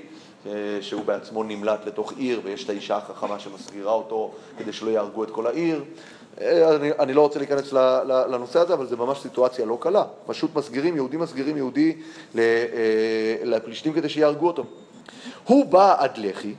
[0.82, 5.32] שהוא בעצמו נמלט לתוך עיר ויש את האישה החכמה שמסגירה אותו כדי שלא יהרגו את
[5.32, 5.84] כל העיר.
[6.42, 7.74] אה, אני, אני לא רוצה להיכנס
[8.30, 10.04] לנושא הזה, אבל זו ממש סיטואציה לא קלה.
[10.26, 11.96] פשוט מסגירים, יהודים מסגירים יהודי
[12.38, 12.42] אה,
[13.44, 14.64] לפלישתים כדי שיהרגו אותו.
[15.44, 16.54] הוא בא עד לחי,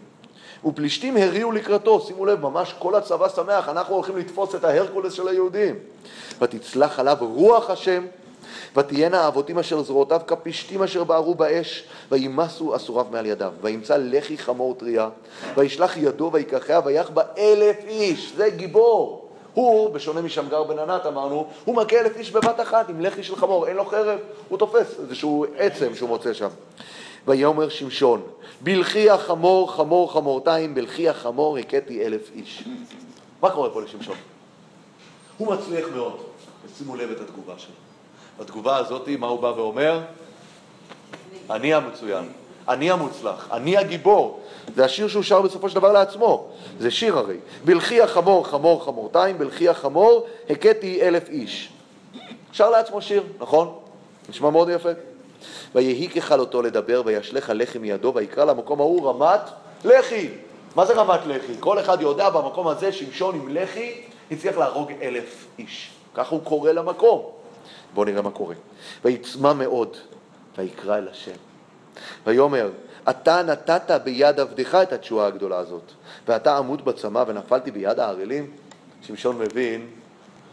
[0.65, 5.29] ופלישתים הריעו לקראתו, שימו לב, ממש כל הצבא שמח, אנחנו הולכים לתפוס את ההרקולס של
[5.29, 5.75] היהודים.
[6.41, 8.07] ותצלח עליו רוח השם,
[8.77, 13.53] ותהיינה האבותים אשר זרועותיו כפשתים אשר בערו באש, וימסו אסוריו מעל ידיו.
[13.63, 15.09] וימצא לחי חמור טריה,
[15.57, 19.29] וישלח ידו ויקחיה, ויח בה אלף איש, זה גיבור.
[19.55, 23.37] הוא, בשונה משמגר בן ענת אמרנו, הוא מכה אלף איש בבת אחת עם לחי של
[23.37, 26.49] חמור, אין לו חרב, הוא תופס איזשהו עצם שהוא מוצא שם.
[27.27, 28.23] ויאמר שמשון,
[28.61, 32.65] בלכי החמור חמור חמורתיים, בלכי החמור הכיתי אלף איש.
[33.43, 34.17] מה קורה פה לשמשון?
[35.39, 36.17] הוא מצליח מאוד,
[36.67, 37.88] ושימו לב את התגובה שלו.
[38.39, 40.01] בתגובה הזאת, מה הוא בא ואומר?
[41.51, 42.29] אני המצוין,
[42.69, 44.41] אני המוצלח, אני הגיבור.
[44.77, 46.49] זה השיר שהוא שר בסופו של דבר לעצמו.
[46.79, 47.37] זה שיר הרי.
[47.65, 51.73] בלכי החמור חמור חמורתיים, בלכי החמור הכיתי אלף איש.
[52.53, 53.75] שר לעצמו שיר, נכון?
[54.29, 54.89] נשמע מאוד יפה.
[55.75, 59.41] ויהי ככלותו לדבר, וישלך הלחם מידו, ויקרא למקום ההוא רמת
[59.85, 60.29] לחי.
[60.77, 61.53] מה זה רמת לחי?
[61.61, 63.93] כל אחד יודע במקום הזה, שמשון עם לחי
[64.31, 65.91] הצליח להרוג אלף איש.
[66.15, 67.38] ככה הוא קורא למקום.
[67.95, 68.55] בואו נראה מה קורה.
[69.05, 69.97] ויצמא מאוד,
[70.59, 71.37] ויקרא אל השם.
[72.27, 72.71] ויאמר,
[73.11, 75.93] אתה נתת ביד עבדך את התשועה הגדולה הזאת,
[76.29, 78.51] ואתה עמוד בצמא ונפלתי ביד הערלים.
[79.03, 79.87] שמשון מבין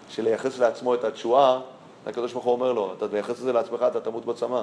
[0.09, 1.59] שלייחס לעצמו את התשועה,
[2.05, 4.61] הקדוש ברוך הוא אומר לו, אתה מייחס את זה לעצמך, אתה תמות בצמא.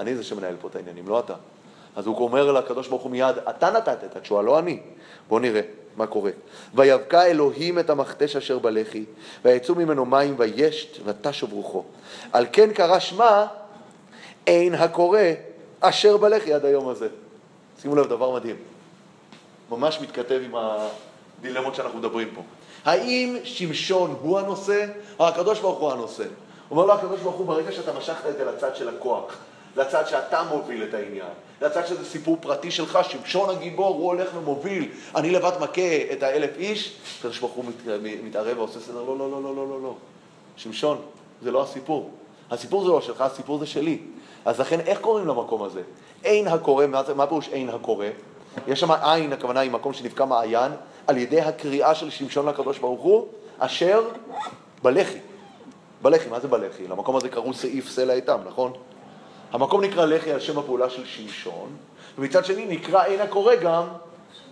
[0.00, 1.34] אני זה שמנהל פה את העניינים, לא אתה.
[1.96, 4.80] אז הוא אומר לקדוש ברוך הוא מיד, אתה נתת את התשועה, לא אני.
[5.28, 5.60] בואו נראה
[5.96, 6.30] מה קורה.
[6.74, 9.04] ויבקע אלוהים את המכתש אשר בלחי,
[9.44, 11.84] ויצאו ממנו מים וישת ותשוב רוחו.
[12.32, 13.46] על כן קרא שמה,
[14.46, 15.20] אין הקורא
[15.80, 17.08] אשר בלחי עד היום הזה.
[17.82, 18.56] שימו לב, דבר מדהים.
[19.70, 22.42] ממש מתכתב עם הדילמות שאנחנו מדברים פה.
[22.84, 24.86] האם שמשון הוא הנושא,
[25.18, 26.24] או הקדוש ברוך הוא הנושא?
[26.70, 29.36] אומר לו הקדוש ברוך הוא, ברגע שאתה משכת את זה לצד של הכוח,
[29.76, 34.88] לצד שאתה מוביל את העניין, לצד שזה סיפור פרטי שלך, שמשון הגיבור, הוא הולך ומוביל,
[35.16, 39.30] אני לבד מכה את האלף איש, הקדוש ברוך הוא מת, מתערב ועושה סדר, לא, לא,
[39.30, 39.94] לא, לא, לא, לא, לא.
[40.56, 41.00] שמשון,
[41.42, 42.10] זה לא הסיפור.
[42.50, 43.98] הסיפור זה לא שלך, הסיפור זה שלי.
[44.44, 45.82] אז לכן, איך קוראים למקום הזה?
[46.24, 48.06] אין הקורא, מה, מה פירוש אין הקורא?
[48.66, 50.72] יש שם עין, הכוונה היא מקום שנבקע מעיין,
[51.06, 53.26] על ידי הקריאה של שמשון לקדוש ברוך הוא,
[53.58, 54.02] אשר
[54.82, 55.18] בלחי.
[56.02, 56.86] בלחי, מה זה בלחי?
[56.86, 58.72] למקום הזה קראו סעיף סלע איתם, נכון?
[59.54, 61.76] המקום נקרא לחי על שם הפעולה של שמשון,
[62.18, 63.84] ומצד שני נקרא אין הקורא גם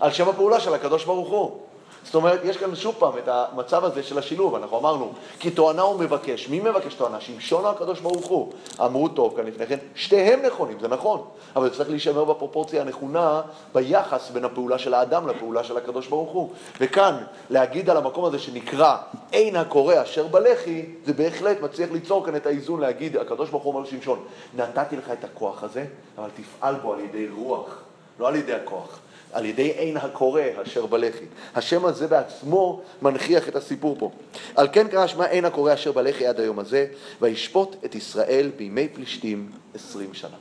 [0.00, 1.60] על שם הפעולה של הקדוש ברוך הוא.
[2.04, 5.82] זאת אומרת, יש כאן שוב פעם את המצב הזה של השילוב, אנחנו אמרנו, כי תואנה
[5.82, 6.48] הוא מבקש.
[6.48, 7.20] מי מבקש תואנה?
[7.20, 8.52] שמשון הקדוש ברוך הוא?
[8.80, 11.24] אמרו טוב כאן לפני כן, שתיהם נכונים, זה נכון,
[11.56, 13.42] אבל זה צריך להישמר בפרופורציה הנכונה
[13.74, 16.50] ביחס בין הפעולה של האדם לפעולה של הקדוש ברוך הוא.
[16.80, 17.16] וכאן,
[17.50, 18.96] להגיד על המקום הזה שנקרא
[19.32, 23.74] אין הקורא אשר בלחי, זה בהחלט מצליח ליצור כאן את האיזון להגיד, הקדוש ברוך הוא
[23.74, 24.24] אומר לשמשון,
[24.56, 25.84] נתתי לך את הכוח הזה,
[26.18, 27.78] אבל תפעל בו על ידי רוח,
[28.20, 28.98] לא על ידי הכוח.
[29.32, 31.24] על ידי עין הקורא אשר בלחי.
[31.54, 34.10] השם הזה בעצמו מנכיח את הסיפור פה.
[34.56, 36.86] על כן קרא שמה עין הקורא אשר בלחי עד היום הזה,
[37.20, 40.36] וישפוט את ישראל בימי פלישתים עשרים שנה.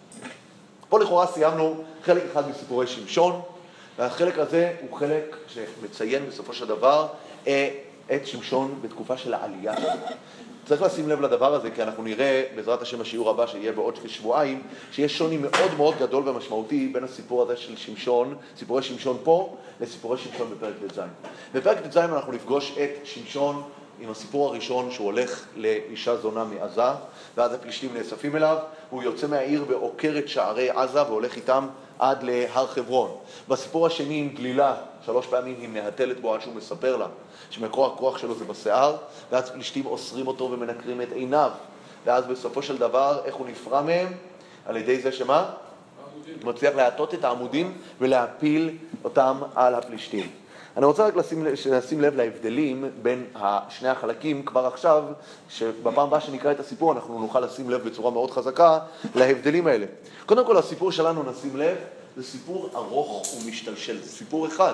[0.90, 3.42] פה לכאורה סיימנו חלק אחד מסיפורי שמשון,
[3.98, 7.08] והחלק הזה הוא חלק שמציין בסופו של דבר
[7.48, 7.70] אה,
[8.16, 9.74] את שמשון בתקופה של העלייה.
[10.66, 14.62] צריך לשים לב לדבר הזה, כי אנחנו נראה בעזרת השם בשיעור הבא שיהיה בעוד כשבועיים,
[14.92, 20.18] שיש שוני מאוד מאוד גדול ומשמעותי בין הסיפור הזה של שמשון, סיפורי שמשון פה, לסיפורי
[20.18, 21.00] שמשון בפרק ט"ז.
[21.54, 23.64] בפרק ט"ז אנחנו נפגוש את שמשון
[24.00, 26.92] עם הסיפור הראשון שהוא הולך לאישה זונה מעזה,
[27.38, 28.58] ואז הפלישתים נאספים אליו,
[28.90, 31.68] הוא יוצא מהעיר ועוקר את שערי עזה והולך איתם
[32.02, 33.12] עד להר חברון.
[33.48, 34.76] בסיפור השני עם גלילה,
[35.06, 37.08] שלוש פעמים היא מהתלת בו עד שהוא מספר לה
[37.50, 38.96] שמקור הכוח שלו זה בשיער,
[39.32, 41.52] ואז פלישתים אוסרים אותו ומנקרים את עיניו.
[42.06, 44.14] ואז בסופו של דבר, איך הוא נפרע מהם?
[44.66, 45.50] על ידי זה שמה?
[46.26, 50.30] הוא מצליח להטות את העמודים ולהפיל אותם על הפלישתים.
[50.78, 53.26] אני רוצה רק לשים, לשים לב להבדלים בין
[53.70, 55.04] שני החלקים כבר עכשיו,
[55.50, 58.80] שבפעם הבאה שנקרא את הסיפור אנחנו נוכל לשים לב בצורה מאוד חזקה
[59.16, 59.86] להבדלים האלה.
[60.26, 61.78] קודם כל הסיפור שלנו, נשים לב,
[62.18, 64.74] זה סיפור ארוך ומשתלשל, זה סיפור אחד.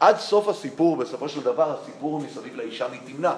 [0.00, 3.34] עד סוף הסיפור, בסופו של דבר, הסיפור הוא מסביב לאישה מתמנה.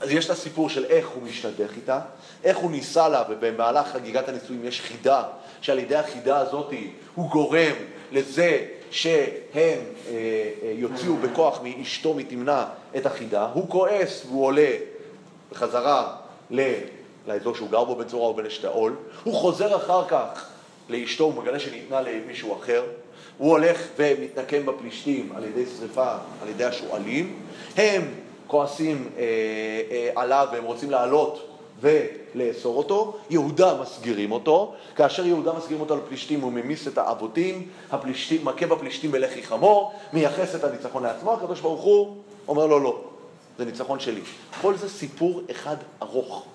[0.00, 2.00] אז יש את הסיפור של איך הוא משתדך איתה,
[2.44, 5.22] איך הוא ניסה לה, ובמהלך חגיגת הנישואים יש חידה,
[5.60, 6.72] שעל ידי החידה הזאת
[7.14, 7.74] הוא גורם
[8.12, 9.14] לזה שהם
[9.54, 9.78] אה,
[10.12, 12.66] אה, יוציאו בכוח מאשתו מתמנה
[12.96, 14.70] את החידה, הוא כועס והוא עולה
[15.52, 16.16] בחזרה.
[17.26, 20.46] לאזור שהוא גר בו בצורה או בנשתאול, הוא חוזר אחר כך
[20.88, 22.84] לאשתו, הוא מגלה שניתנה למישהו אחר,
[23.38, 26.12] הוא הולך ומתנקם בפלישתים על ידי שריפה,
[26.42, 27.36] על ידי השועלים,
[27.76, 28.02] הם
[28.46, 29.22] כועסים אה,
[29.90, 31.49] אה, עליו והם רוצים לעלות
[31.80, 38.44] ולאסור אותו, יהודה מסגירים אותו, כאשר יהודה מסגירים אותו לפלישתים הוא ממיס את האבותים, הפלישתים,
[38.44, 42.16] מכה בפלישתים בלחי חמור, מייחס את הניצחון לעצמו, הקדוש ברוך הוא
[42.48, 43.00] אומר לו לא,
[43.58, 44.20] זה ניצחון שלי.
[44.60, 46.46] כל זה סיפור אחד ארוך.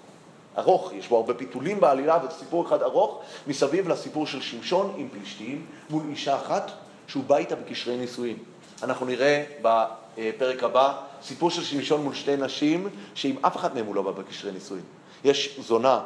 [0.57, 5.07] ארוך, יש בו הרבה פיתולים בעלילה, וזה סיפור אחד ארוך, מסביב לסיפור של שמשון עם
[5.09, 6.71] פלישתים, מול אישה אחת
[7.07, 8.37] שהוא בא איתה בקשרי נישואין.
[8.83, 13.95] אנחנו נראה בפרק הבא, סיפור של שמשון מול שתי נשים, שעם אף אחת מהן הוא
[13.95, 14.83] לא בא בקשרי נישואין.
[15.25, 15.99] יש זונה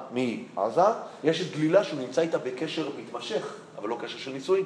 [0.56, 0.82] מעזה,
[1.24, 4.64] יש את גלילה שהוא נמצא איתה בקשר מתמשך, אבל לא קשר של נישואין.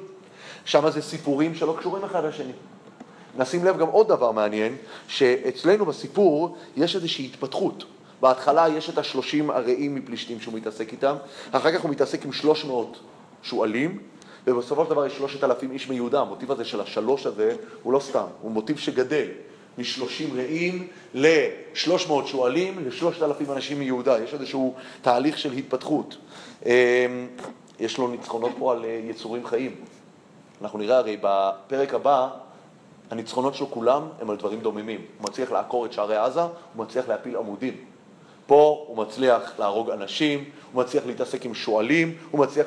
[0.64, 2.52] שם זה סיפורים שלא קשורים אחד לשני.
[3.36, 4.76] נשים לב גם עוד דבר מעניין,
[5.08, 7.84] שאצלנו בסיפור יש איזושהי התפתחות.
[8.20, 11.16] בהתחלה יש את השלושים הרעים מפלישתים שהוא מתעסק איתם,
[11.50, 12.98] אחר כך הוא מתעסק עם שלוש מאות
[13.42, 13.98] שועלים,
[14.46, 16.20] ובסופו של דבר יש שלושת אלפים איש מיהודה.
[16.20, 19.28] המוטיב הזה של השלוש הזה הוא לא סתם, הוא מוטיב שגדל.
[19.78, 24.18] משלושים רעים לשלוש מאות שועלים לשלושת אלפים אנשים מיהודה.
[24.18, 26.16] יש איזשהו תהליך של התפתחות.
[26.66, 26.70] אמ,
[27.80, 29.74] יש לו ניצחונות פה על אה, יצורים חיים.
[30.62, 32.28] אנחנו נראה הרי בפרק הבא,
[33.10, 35.00] הניצחונות שלו כולם הם על דברים דוממים.
[35.18, 37.93] הוא מצליח לעקור את שערי עזה, הוא מצליח להפיל עמודים.
[38.46, 42.66] פה הוא מצליח להרוג אנשים, הוא מצליח להתעסק עם שועלים, הוא מצליח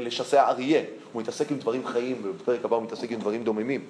[0.00, 0.80] לשסע אריה,
[1.12, 3.80] הוא מתעסק עם דברים חיים, ובפרק הבא הוא מתעסק עם דברים דוממים.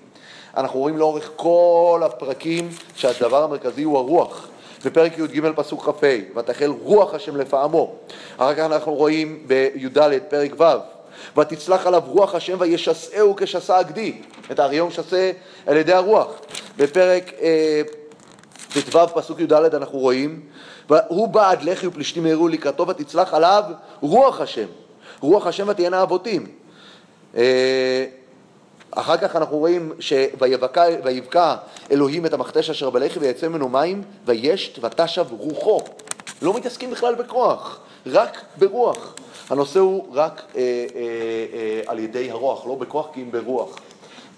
[0.56, 4.48] אנחנו רואים לאורך כל הפרקים שהדבר המרכזי הוא הרוח.
[4.84, 7.94] בפרק י"ג פסוק כ"ה, ותחל רוח השם לפעמו.
[8.36, 9.98] אחר כך אנחנו רואים בי"ד
[10.28, 14.14] פרק ו', ותצלח עליו רוח השם וישסעהו כשסע הגדי.
[14.50, 15.30] את האריה הוא משסה
[15.66, 16.28] על ידי הרוח.
[16.76, 17.82] בפרק אה,
[18.80, 20.40] ט"ו פסוק י"ד אנחנו רואים,
[20.90, 23.64] והוא בעד לחי ופלישתים מהרו לקראתו ותצלח עליו
[24.00, 24.66] רוח השם.
[25.20, 26.46] רוח השם ותהיינה אבותים.
[27.36, 28.04] אה,
[28.90, 31.54] אחר כך אנחנו רואים שויבקע
[31.90, 35.80] אלוהים את המכתש אשר בלחי ויצא ממנו מים וישת ותשב רוחו.
[36.42, 39.14] לא מתעסקים בכלל בכוח, רק ברוח.
[39.50, 41.00] הנושא הוא רק אה, אה,
[41.52, 43.78] אה, על ידי הרוח, לא בכוח כי אם ברוח.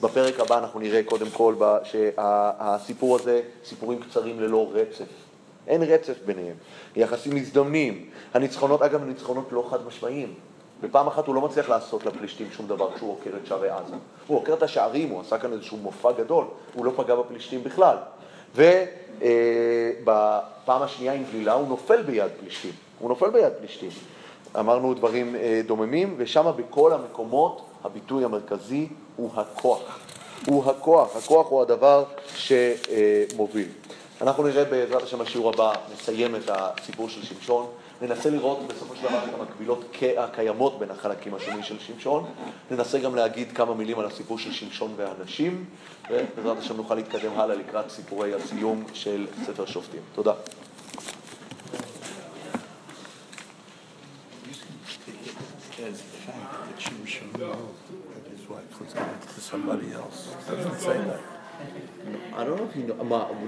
[0.04, 5.04] בפרק הבא אנחנו נראה קודם כל שהסיפור הזה, סיפורים קצרים ללא רצף.
[5.66, 6.54] אין רצף ביניהם.
[6.96, 8.10] יחסים מזדמנים.
[8.34, 10.34] הניצחונות, אגב, ניצחונות לא חד משמעיים.
[10.80, 13.94] ופעם אחת הוא לא מצליח לעשות לפלישתים שום דבר כשהוא עוקר את שערי עזה.
[14.26, 16.44] הוא עוקר את השערים, הוא עשה כאן איזשהו מופע גדול,
[16.74, 17.96] הוא לא פגע בפלישתים בכלל.
[18.54, 18.82] ובפעם
[20.82, 22.72] השנייה עם גלילה הוא נופל ביד פלישתים.
[22.98, 23.90] הוא נופל ביד פלישתים.
[24.58, 29.98] אמרנו דברים אה, דוממים, ושם בכל המקומות הביטוי המרכזי הוא הכוח.
[30.46, 32.04] הוא הכוח, הכוח הוא הדבר
[32.36, 33.68] שמוביל.
[34.20, 37.66] אנחנו נראה בעזרת השם בשיעור הבא, נסיים את הסיפור של שמשון,
[38.02, 39.84] ננסה לראות בסופו של דבר את המקבילות
[40.16, 42.24] הקיימות בין החלקים השונים של שמשון,
[42.70, 45.64] ננסה גם להגיד כמה מילים על הסיפור של שמשון והנשים,
[46.10, 50.00] ובעזרת השם נוכל להתקדם הלאה לקראת סיפורי הסיום של ספר שופטים.
[50.14, 50.32] תודה.
[56.73, 57.57] fact that Shimshon know
[58.13, 60.17] that his wife was given to somebody else.
[60.47, 61.19] Doesn't say that.
[62.39, 62.95] I don't know if he knew,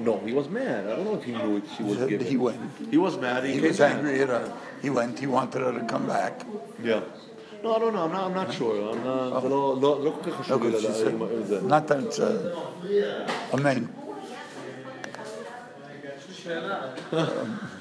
[0.10, 0.82] no, he was mad.
[0.86, 2.28] I don't know if he knew it, she was He- given.
[2.28, 2.60] he went.
[2.92, 3.44] He was mad.
[3.46, 3.96] He, He came was back.
[3.96, 4.54] angry at her.
[4.82, 6.34] He went, he wanted her to come back.
[6.84, 7.02] Yeah.
[7.64, 8.04] No, I don't know.
[8.06, 8.76] I'm not, I'm not sure.
[8.92, 11.14] I'm not, זה לא, לא, לא כל כך No, חשוב לי because she לדעת said,
[11.14, 11.60] אם אם זה.
[11.62, 13.88] not that it's a, a man.